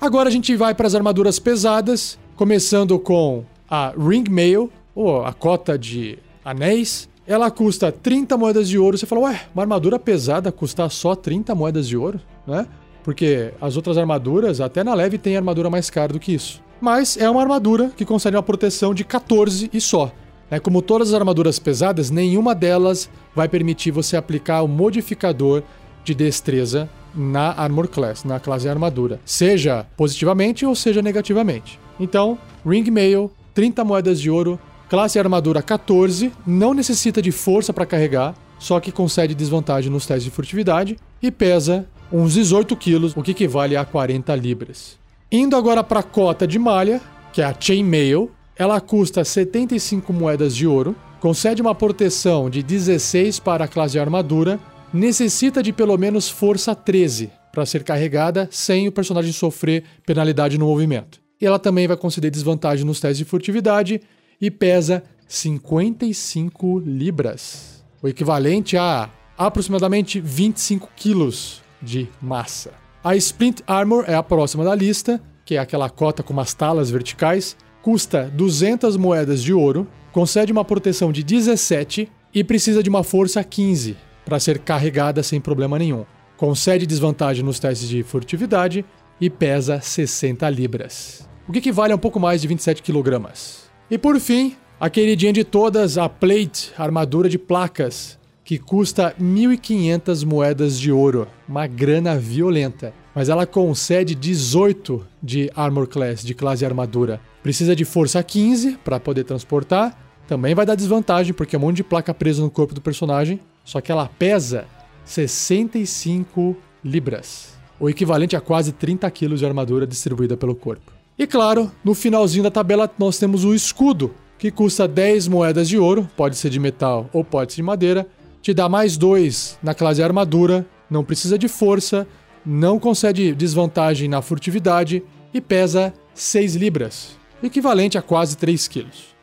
Agora 0.00 0.28
a 0.28 0.32
gente 0.32 0.56
vai 0.56 0.74
para 0.74 0.86
as 0.86 0.94
armaduras 0.94 1.38
pesadas, 1.38 2.18
começando 2.34 2.98
com 2.98 3.44
a 3.68 3.92
Ring 3.96 4.24
Mail, 4.30 4.72
ou 4.94 5.24
a 5.24 5.32
cota 5.32 5.78
de 5.78 6.18
anéis. 6.44 7.08
Ela 7.26 7.50
custa 7.50 7.92
30 7.92 8.36
moedas 8.36 8.68
de 8.68 8.78
ouro. 8.78 8.96
Você 8.96 9.06
fala, 9.06 9.22
ué, 9.22 9.42
uma 9.54 9.62
armadura 9.62 9.98
pesada 9.98 10.50
custar 10.50 10.90
só 10.90 11.14
30 11.14 11.54
moedas 11.54 11.86
de 11.86 11.96
ouro, 11.96 12.18
né? 12.46 12.66
Porque 13.04 13.52
as 13.60 13.76
outras 13.76 13.96
armaduras, 13.96 14.60
até 14.60 14.82
na 14.82 14.94
leve, 14.94 15.16
tem 15.16 15.36
armadura 15.36 15.70
mais 15.70 15.88
cara 15.90 16.12
do 16.12 16.18
que 16.18 16.32
isso. 16.32 16.62
Mas 16.80 17.16
é 17.16 17.28
uma 17.28 17.42
armadura 17.42 17.90
que 17.96 18.04
concede 18.04 18.36
uma 18.36 18.42
proteção 18.42 18.94
de 18.94 19.04
14 19.04 19.70
e 19.72 19.80
só. 19.80 20.12
É, 20.50 20.58
como 20.58 20.82
todas 20.82 21.08
as 21.08 21.14
armaduras 21.14 21.58
pesadas, 21.58 22.10
nenhuma 22.10 22.54
delas 22.54 23.08
vai 23.34 23.48
permitir 23.48 23.90
você 23.92 24.16
aplicar 24.16 24.62
o 24.62 24.68
modificador 24.68 25.62
de 26.02 26.14
destreza 26.14 26.88
na 27.14 27.52
Armor 27.52 27.88
Class, 27.88 28.24
na 28.24 28.40
classe 28.40 28.68
armadura, 28.68 29.20
seja 29.24 29.86
positivamente 29.96 30.64
ou 30.64 30.74
seja 30.74 31.02
negativamente. 31.02 31.78
Então, 31.98 32.38
Ring 32.66 32.88
Mail, 32.90 33.30
30 33.54 33.84
moedas 33.84 34.20
de 34.20 34.30
ouro, 34.30 34.58
Classe 34.88 35.20
armadura 35.20 35.62
14, 35.62 36.32
não 36.44 36.74
necessita 36.74 37.22
de 37.22 37.30
força 37.30 37.72
para 37.72 37.86
carregar, 37.86 38.34
só 38.58 38.80
que 38.80 38.90
concede 38.90 39.36
desvantagem 39.36 39.88
nos 39.88 40.04
testes 40.04 40.24
de 40.24 40.30
furtividade 40.32 40.96
e 41.22 41.30
pesa 41.30 41.86
uns 42.12 42.34
18 42.34 42.74
quilos, 42.74 43.16
o 43.16 43.22
que 43.22 43.30
equivale 43.30 43.76
a 43.76 43.84
40 43.84 44.34
libras. 44.34 44.99
Indo 45.32 45.54
agora 45.54 45.84
para 45.84 46.00
a 46.00 46.02
cota 46.02 46.44
de 46.44 46.58
malha, 46.58 47.00
que 47.32 47.40
é 47.40 47.44
a 47.44 47.54
Chainmail, 47.58 48.32
ela 48.56 48.80
custa 48.80 49.24
75 49.24 50.12
moedas 50.12 50.56
de 50.56 50.66
ouro, 50.66 50.96
concede 51.20 51.62
uma 51.62 51.72
proteção 51.72 52.50
de 52.50 52.64
16 52.64 53.38
para 53.38 53.64
a 53.64 53.68
classe 53.68 53.92
de 53.92 54.00
armadura, 54.00 54.58
necessita 54.92 55.62
de 55.62 55.72
pelo 55.72 55.96
menos 55.96 56.28
força 56.28 56.74
13 56.74 57.30
para 57.52 57.64
ser 57.64 57.84
carregada 57.84 58.48
sem 58.50 58.88
o 58.88 58.92
personagem 58.92 59.32
sofrer 59.32 59.84
penalidade 60.04 60.58
no 60.58 60.66
movimento. 60.66 61.20
E 61.40 61.46
ela 61.46 61.60
também 61.60 61.86
vai 61.86 61.96
conceder 61.96 62.28
desvantagem 62.32 62.84
nos 62.84 62.98
testes 62.98 63.18
de 63.18 63.24
furtividade 63.24 64.00
e 64.40 64.50
pesa 64.50 65.04
55 65.28 66.80
libras, 66.80 67.84
o 68.02 68.08
equivalente 68.08 68.76
a 68.76 69.08
aproximadamente 69.38 70.20
25 70.20 70.90
quilos 70.96 71.62
de 71.80 72.08
massa. 72.20 72.89
A 73.02 73.16
Splint 73.16 73.62
Armor 73.66 74.04
é 74.06 74.14
a 74.14 74.22
próxima 74.22 74.62
da 74.62 74.74
lista, 74.74 75.18
que 75.46 75.54
é 75.54 75.58
aquela 75.58 75.88
cota 75.88 76.22
com 76.22 76.34
umas 76.34 76.52
talas 76.52 76.90
verticais, 76.90 77.56
custa 77.80 78.30
200 78.34 78.98
moedas 78.98 79.42
de 79.42 79.54
ouro, 79.54 79.88
concede 80.12 80.52
uma 80.52 80.66
proteção 80.66 81.10
de 81.10 81.22
17 81.22 82.12
e 82.34 82.44
precisa 82.44 82.82
de 82.82 82.90
uma 82.90 83.02
força 83.02 83.42
15 83.42 83.96
para 84.22 84.38
ser 84.38 84.58
carregada 84.58 85.22
sem 85.22 85.40
problema 85.40 85.78
nenhum. 85.78 86.04
Concede 86.36 86.86
desvantagem 86.86 87.42
nos 87.42 87.58
testes 87.58 87.88
de 87.88 88.02
furtividade 88.02 88.84
e 89.18 89.30
pesa 89.30 89.80
60 89.80 90.46
libras, 90.50 91.26
o 91.48 91.52
que 91.52 91.58
equivale 91.58 91.94
a 91.94 91.96
um 91.96 91.98
pouco 91.98 92.20
mais 92.20 92.42
de 92.42 92.48
27 92.48 92.82
quilogramas. 92.82 93.70
E 93.90 93.96
por 93.96 94.20
fim, 94.20 94.56
a 94.78 94.90
queridinha 94.90 95.32
de 95.32 95.42
todas, 95.42 95.96
a 95.96 96.06
Plate, 96.06 96.70
armadura 96.76 97.30
de 97.30 97.38
placas, 97.38 98.19
que 98.50 98.58
custa 98.58 99.14
1.500 99.16 100.26
moedas 100.26 100.76
de 100.76 100.90
ouro, 100.90 101.28
uma 101.48 101.68
grana 101.68 102.18
violenta. 102.18 102.92
Mas 103.14 103.28
ela 103.28 103.46
concede 103.46 104.12
18 104.12 105.06
de 105.22 105.48
Armor 105.54 105.86
Class, 105.86 106.24
de 106.24 106.34
classe 106.34 106.64
armadura. 106.64 107.20
Precisa 107.44 107.76
de 107.76 107.84
força 107.84 108.20
15 108.20 108.76
para 108.84 108.98
poder 108.98 109.22
transportar. 109.22 109.96
Também 110.26 110.52
vai 110.52 110.66
dar 110.66 110.74
desvantagem, 110.74 111.32
porque 111.32 111.54
é 111.54 111.58
um 111.60 111.62
monte 111.62 111.76
de 111.76 111.84
placa 111.84 112.12
presa 112.12 112.42
no 112.42 112.50
corpo 112.50 112.74
do 112.74 112.80
personagem. 112.80 113.38
Só 113.64 113.80
que 113.80 113.92
ela 113.92 114.10
pesa 114.18 114.64
65 115.04 116.56
libras, 116.84 117.56
o 117.78 117.88
equivalente 117.88 118.34
a 118.34 118.40
quase 118.40 118.72
30 118.72 119.08
quilos 119.12 119.38
de 119.38 119.46
armadura 119.46 119.86
distribuída 119.86 120.36
pelo 120.36 120.56
corpo. 120.56 120.90
E 121.16 121.24
claro, 121.24 121.70
no 121.84 121.94
finalzinho 121.94 122.42
da 122.42 122.50
tabela 122.50 122.90
nós 122.98 123.16
temos 123.16 123.44
o 123.44 123.54
escudo, 123.54 124.12
que 124.36 124.50
custa 124.50 124.88
10 124.88 125.28
moedas 125.28 125.68
de 125.68 125.78
ouro, 125.78 126.10
pode 126.16 126.36
ser 126.36 126.50
de 126.50 126.58
metal 126.58 127.08
ou 127.12 127.22
pode 127.22 127.52
ser 127.52 127.56
de 127.56 127.62
madeira, 127.62 128.08
te 128.42 128.54
dá 128.54 128.68
mais 128.68 128.96
2 128.96 129.58
na 129.62 129.74
classe 129.74 130.02
armadura, 130.02 130.66
não 130.88 131.04
precisa 131.04 131.38
de 131.38 131.48
força, 131.48 132.06
não 132.44 132.78
concede 132.78 133.34
desvantagem 133.34 134.08
na 134.08 134.22
furtividade 134.22 135.02
e 135.32 135.40
pesa 135.40 135.92
6 136.14 136.56
libras, 136.56 137.16
equivalente 137.42 137.98
a 137.98 138.02
quase 138.02 138.36
3 138.36 138.66
quilos. 138.68 139.14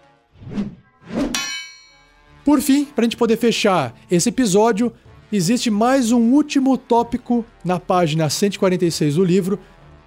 Por 2.46 2.62
fim, 2.62 2.86
para 2.86 3.04
a 3.04 3.06
gente 3.06 3.18
poder 3.18 3.38
fechar 3.38 3.94
esse 4.10 4.30
episódio, 4.30 4.94
existe 5.32 5.70
mais 5.70 6.12
um 6.12 6.32
último 6.32 6.78
tópico 6.78 7.44
na 7.66 7.80
página 7.80 8.30
146 8.30 9.16
do 9.16 9.26
livro 9.26 9.60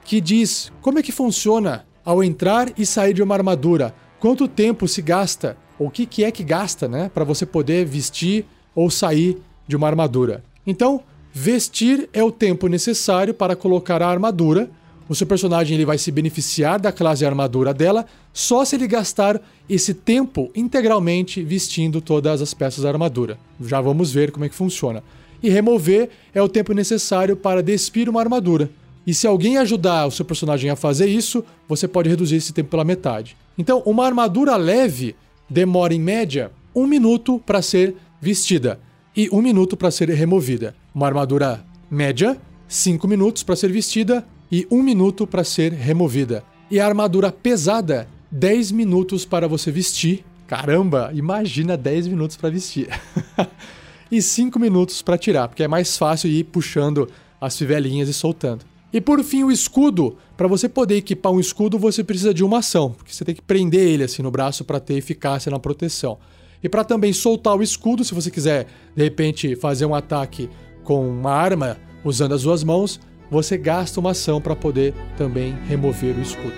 que 0.04 0.20
diz 0.20 0.72
como 0.80 0.98
é 0.98 1.02
que 1.02 1.12
funciona 1.12 1.84
ao 2.04 2.24
entrar 2.24 2.72
e 2.78 2.86
sair 2.86 3.12
de 3.12 3.22
uma 3.22 3.34
armadura, 3.34 3.94
quanto 4.18 4.48
tempo 4.48 4.88
se 4.88 5.02
gasta, 5.02 5.56
ou 5.78 5.88
o 5.88 5.90
que, 5.90 6.06
que 6.06 6.24
é 6.24 6.30
que 6.30 6.42
gasta, 6.42 6.88
né, 6.88 7.10
para 7.12 7.24
você 7.24 7.44
poder 7.44 7.84
vestir 7.84 8.46
ou 8.74 8.90
sair 8.90 9.38
de 9.66 9.76
uma 9.76 9.86
armadura. 9.86 10.42
Então, 10.66 11.00
vestir 11.32 12.08
é 12.12 12.22
o 12.22 12.30
tempo 12.30 12.66
necessário 12.66 13.32
para 13.32 13.56
colocar 13.56 14.02
a 14.02 14.08
armadura. 14.08 14.70
O 15.08 15.14
seu 15.14 15.26
personagem 15.26 15.74
ele 15.74 15.84
vai 15.84 15.98
se 15.98 16.10
beneficiar 16.10 16.78
da 16.78 16.92
classe 16.92 17.24
armadura 17.24 17.74
dela 17.74 18.06
só 18.32 18.64
se 18.64 18.76
ele 18.76 18.86
gastar 18.86 19.40
esse 19.68 19.92
tempo 19.92 20.50
integralmente 20.54 21.42
vestindo 21.42 22.00
todas 22.00 22.40
as 22.40 22.54
peças 22.54 22.84
da 22.84 22.90
armadura. 22.90 23.38
Já 23.60 23.80
vamos 23.80 24.12
ver 24.12 24.30
como 24.30 24.44
é 24.44 24.48
que 24.48 24.54
funciona. 24.54 25.02
E 25.42 25.48
remover 25.48 26.10
é 26.34 26.40
o 26.42 26.48
tempo 26.48 26.72
necessário 26.72 27.36
para 27.36 27.62
despir 27.62 28.08
uma 28.08 28.20
armadura. 28.20 28.70
E 29.06 29.14
se 29.14 29.26
alguém 29.26 29.56
ajudar 29.56 30.06
o 30.06 30.10
seu 30.10 30.24
personagem 30.24 30.70
a 30.70 30.76
fazer 30.76 31.06
isso, 31.06 31.44
você 31.66 31.88
pode 31.88 32.08
reduzir 32.08 32.36
esse 32.36 32.52
tempo 32.52 32.70
pela 32.70 32.84
metade. 32.84 33.36
Então, 33.56 33.82
uma 33.84 34.06
armadura 34.06 34.56
leve 34.56 35.16
demora 35.48 35.94
em 35.94 36.00
média 36.00 36.52
um 36.74 36.86
minuto 36.86 37.42
para 37.44 37.62
ser 37.62 37.96
vestida 38.20 38.78
e 39.16 39.28
um 39.32 39.42
minuto 39.42 39.76
para 39.76 39.90
ser 39.90 40.08
removida. 40.10 40.74
Uma 40.94 41.06
armadura 41.06 41.64
média, 41.90 42.40
cinco 42.68 43.08
minutos 43.08 43.42
para 43.42 43.56
ser 43.56 43.72
vestida 43.72 44.26
e 44.50 44.66
um 44.70 44.82
minuto 44.82 45.26
para 45.26 45.44
ser 45.44 45.72
removida. 45.72 46.44
E 46.70 46.78
a 46.78 46.86
armadura 46.86 47.32
pesada, 47.32 48.08
10 48.30 48.70
minutos 48.72 49.24
para 49.24 49.48
você 49.48 49.70
vestir. 49.72 50.24
Caramba, 50.46 51.10
imagina 51.14 51.76
10 51.76 52.06
minutos 52.08 52.36
para 52.36 52.50
vestir. 52.50 52.88
e 54.10 54.20
5 54.20 54.58
minutos 54.58 55.02
para 55.02 55.18
tirar, 55.18 55.48
porque 55.48 55.62
é 55.62 55.68
mais 55.68 55.96
fácil 55.96 56.30
ir 56.30 56.44
puxando 56.44 57.08
as 57.40 57.56
fivelinhas 57.56 58.08
e 58.08 58.12
soltando. 58.12 58.64
E 58.92 59.00
por 59.00 59.22
fim, 59.22 59.44
o 59.44 59.50
escudo. 59.52 60.16
Para 60.36 60.48
você 60.48 60.68
poder 60.68 60.96
equipar 60.96 61.32
um 61.32 61.38
escudo, 61.38 61.78
você 61.78 62.02
precisa 62.02 62.34
de 62.34 62.42
uma 62.42 62.58
ação, 62.58 62.90
porque 62.92 63.12
você 63.12 63.24
tem 63.24 63.34
que 63.34 63.42
prender 63.42 63.86
ele 63.86 64.04
assim 64.04 64.22
no 64.22 64.30
braço 64.30 64.64
para 64.64 64.80
ter 64.80 64.94
eficácia 64.94 65.50
na 65.50 65.58
proteção. 65.58 66.18
E 66.62 66.68
para 66.68 66.84
também 66.84 67.12
soltar 67.12 67.56
o 67.56 67.62
escudo, 67.62 68.04
se 68.04 68.14
você 68.14 68.30
quiser 68.30 68.66
de 68.94 69.02
repente 69.02 69.56
fazer 69.56 69.86
um 69.86 69.94
ataque 69.94 70.48
com 70.84 71.08
uma 71.08 71.32
arma 71.32 71.76
usando 72.04 72.34
as 72.34 72.42
duas 72.42 72.64
mãos, 72.64 73.00
você 73.30 73.56
gasta 73.56 74.00
uma 74.00 74.10
ação 74.10 74.40
para 74.40 74.56
poder 74.56 74.94
também 75.16 75.56
remover 75.68 76.16
o 76.16 76.20
escudo. 76.20 76.54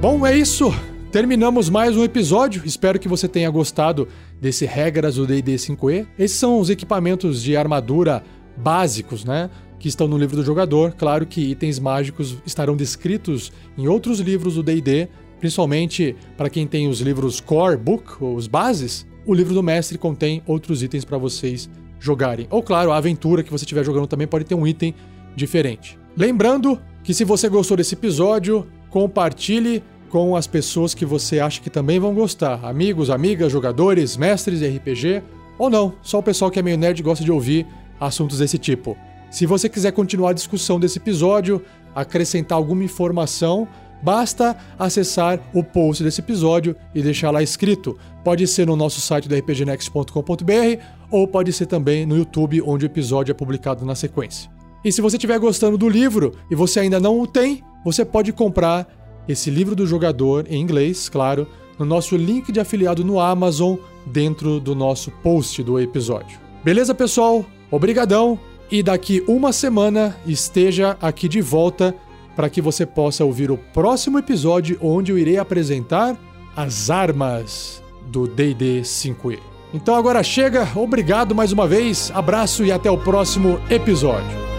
Bom, 0.00 0.26
é 0.26 0.36
isso. 0.36 0.72
terminamos 1.14 1.70
mais 1.70 1.96
um 1.96 2.02
episódio. 2.02 2.62
Espero 2.64 2.98
que 2.98 3.06
você 3.06 3.28
tenha 3.28 3.48
gostado 3.48 4.08
desse 4.40 4.66
regras 4.66 5.14
do 5.14 5.24
D&D 5.24 5.54
5e. 5.54 6.06
Esses 6.18 6.36
são 6.36 6.58
os 6.58 6.70
equipamentos 6.70 7.40
de 7.40 7.56
armadura 7.56 8.24
básicos, 8.56 9.24
né? 9.24 9.48
Que 9.78 9.86
estão 9.86 10.08
no 10.08 10.18
livro 10.18 10.34
do 10.34 10.44
jogador. 10.44 10.92
Claro 10.92 11.24
que 11.24 11.40
itens 11.52 11.78
mágicos 11.78 12.36
estarão 12.44 12.74
descritos 12.76 13.52
em 13.78 13.86
outros 13.86 14.18
livros 14.18 14.56
do 14.56 14.62
D&D, 14.62 15.08
principalmente 15.44 16.16
para 16.38 16.48
quem 16.48 16.66
tem 16.66 16.88
os 16.88 17.02
livros 17.02 17.38
Core 17.38 17.76
Book, 17.76 18.24
os 18.24 18.46
bases. 18.46 19.06
O 19.26 19.34
livro 19.34 19.52
do 19.52 19.62
mestre 19.62 19.98
contém 19.98 20.42
outros 20.46 20.82
itens 20.82 21.04
para 21.04 21.18
vocês 21.18 21.68
jogarem. 22.00 22.46
Ou 22.48 22.62
claro, 22.62 22.90
a 22.90 22.96
aventura 22.96 23.42
que 23.42 23.50
você 23.50 23.66
estiver 23.66 23.84
jogando 23.84 24.06
também 24.06 24.26
pode 24.26 24.46
ter 24.46 24.54
um 24.54 24.66
item 24.66 24.94
diferente. 25.36 25.98
Lembrando 26.16 26.80
que 27.02 27.12
se 27.12 27.24
você 27.24 27.46
gostou 27.46 27.76
desse 27.76 27.94
episódio, 27.94 28.66
compartilhe 28.88 29.82
com 30.08 30.34
as 30.34 30.46
pessoas 30.46 30.94
que 30.94 31.04
você 31.04 31.40
acha 31.40 31.60
que 31.60 31.68
também 31.68 32.00
vão 32.00 32.14
gostar. 32.14 32.64
Amigos, 32.64 33.10
amigas, 33.10 33.52
jogadores, 33.52 34.16
mestres 34.16 34.60
de 34.60 34.66
RPG, 34.66 35.22
ou 35.58 35.68
não, 35.68 35.92
só 36.00 36.20
o 36.20 36.22
pessoal 36.22 36.50
que 36.50 36.58
é 36.58 36.62
meio 36.62 36.78
nerd 36.78 37.02
gosta 37.02 37.22
de 37.22 37.30
ouvir 37.30 37.66
assuntos 38.00 38.38
desse 38.38 38.56
tipo. 38.56 38.96
Se 39.30 39.44
você 39.44 39.68
quiser 39.68 39.92
continuar 39.92 40.30
a 40.30 40.32
discussão 40.32 40.80
desse 40.80 40.96
episódio, 40.96 41.60
acrescentar 41.94 42.56
alguma 42.56 42.82
informação, 42.82 43.68
basta 44.04 44.54
acessar 44.78 45.40
o 45.54 45.64
post 45.64 46.04
desse 46.04 46.20
episódio 46.20 46.76
e 46.94 47.00
deixar 47.00 47.30
lá 47.30 47.42
escrito. 47.42 47.98
Pode 48.22 48.46
ser 48.46 48.66
no 48.66 48.76
nosso 48.76 49.00
site 49.00 49.28
da 49.28 49.36
rpgnext.com.br 49.36 50.82
ou 51.10 51.26
pode 51.26 51.52
ser 51.52 51.66
também 51.66 52.04
no 52.04 52.16
YouTube, 52.16 52.60
onde 52.62 52.84
o 52.84 52.86
episódio 52.86 53.32
é 53.32 53.34
publicado 53.34 53.84
na 53.84 53.94
sequência. 53.94 54.50
E 54.84 54.92
se 54.92 55.00
você 55.00 55.16
estiver 55.16 55.38
gostando 55.38 55.78
do 55.78 55.88
livro 55.88 56.34
e 56.50 56.54
você 56.54 56.80
ainda 56.80 57.00
não 57.00 57.18
o 57.18 57.26
tem, 57.26 57.64
você 57.82 58.04
pode 58.04 58.32
comprar 58.32 58.86
esse 59.26 59.48
livro 59.48 59.74
do 59.74 59.86
jogador 59.86 60.44
em 60.50 60.60
inglês, 60.60 61.08
claro, 61.08 61.48
no 61.78 61.86
nosso 61.86 62.14
link 62.14 62.52
de 62.52 62.60
afiliado 62.60 63.02
no 63.02 63.18
Amazon 63.18 63.76
dentro 64.04 64.60
do 64.60 64.74
nosso 64.74 65.10
post 65.10 65.62
do 65.62 65.80
episódio. 65.80 66.38
Beleza, 66.62 66.94
pessoal? 66.94 67.44
Obrigadão 67.70 68.38
e 68.70 68.82
daqui 68.82 69.24
uma 69.26 69.52
semana 69.52 70.14
esteja 70.26 70.96
aqui 71.00 71.26
de 71.28 71.40
volta 71.40 71.94
para 72.34 72.50
que 72.50 72.60
você 72.60 72.84
possa 72.84 73.24
ouvir 73.24 73.50
o 73.50 73.56
próximo 73.56 74.18
episódio 74.18 74.78
onde 74.80 75.12
eu 75.12 75.18
irei 75.18 75.38
apresentar 75.38 76.16
as 76.56 76.90
armas 76.90 77.82
do 78.06 78.26
D&D 78.26 78.82
5e. 78.82 79.38
Então 79.72 79.94
agora 79.94 80.22
chega, 80.22 80.68
obrigado 80.76 81.34
mais 81.34 81.52
uma 81.52 81.66
vez, 81.66 82.10
abraço 82.14 82.64
e 82.64 82.70
até 82.70 82.90
o 82.90 82.98
próximo 82.98 83.60
episódio. 83.68 84.53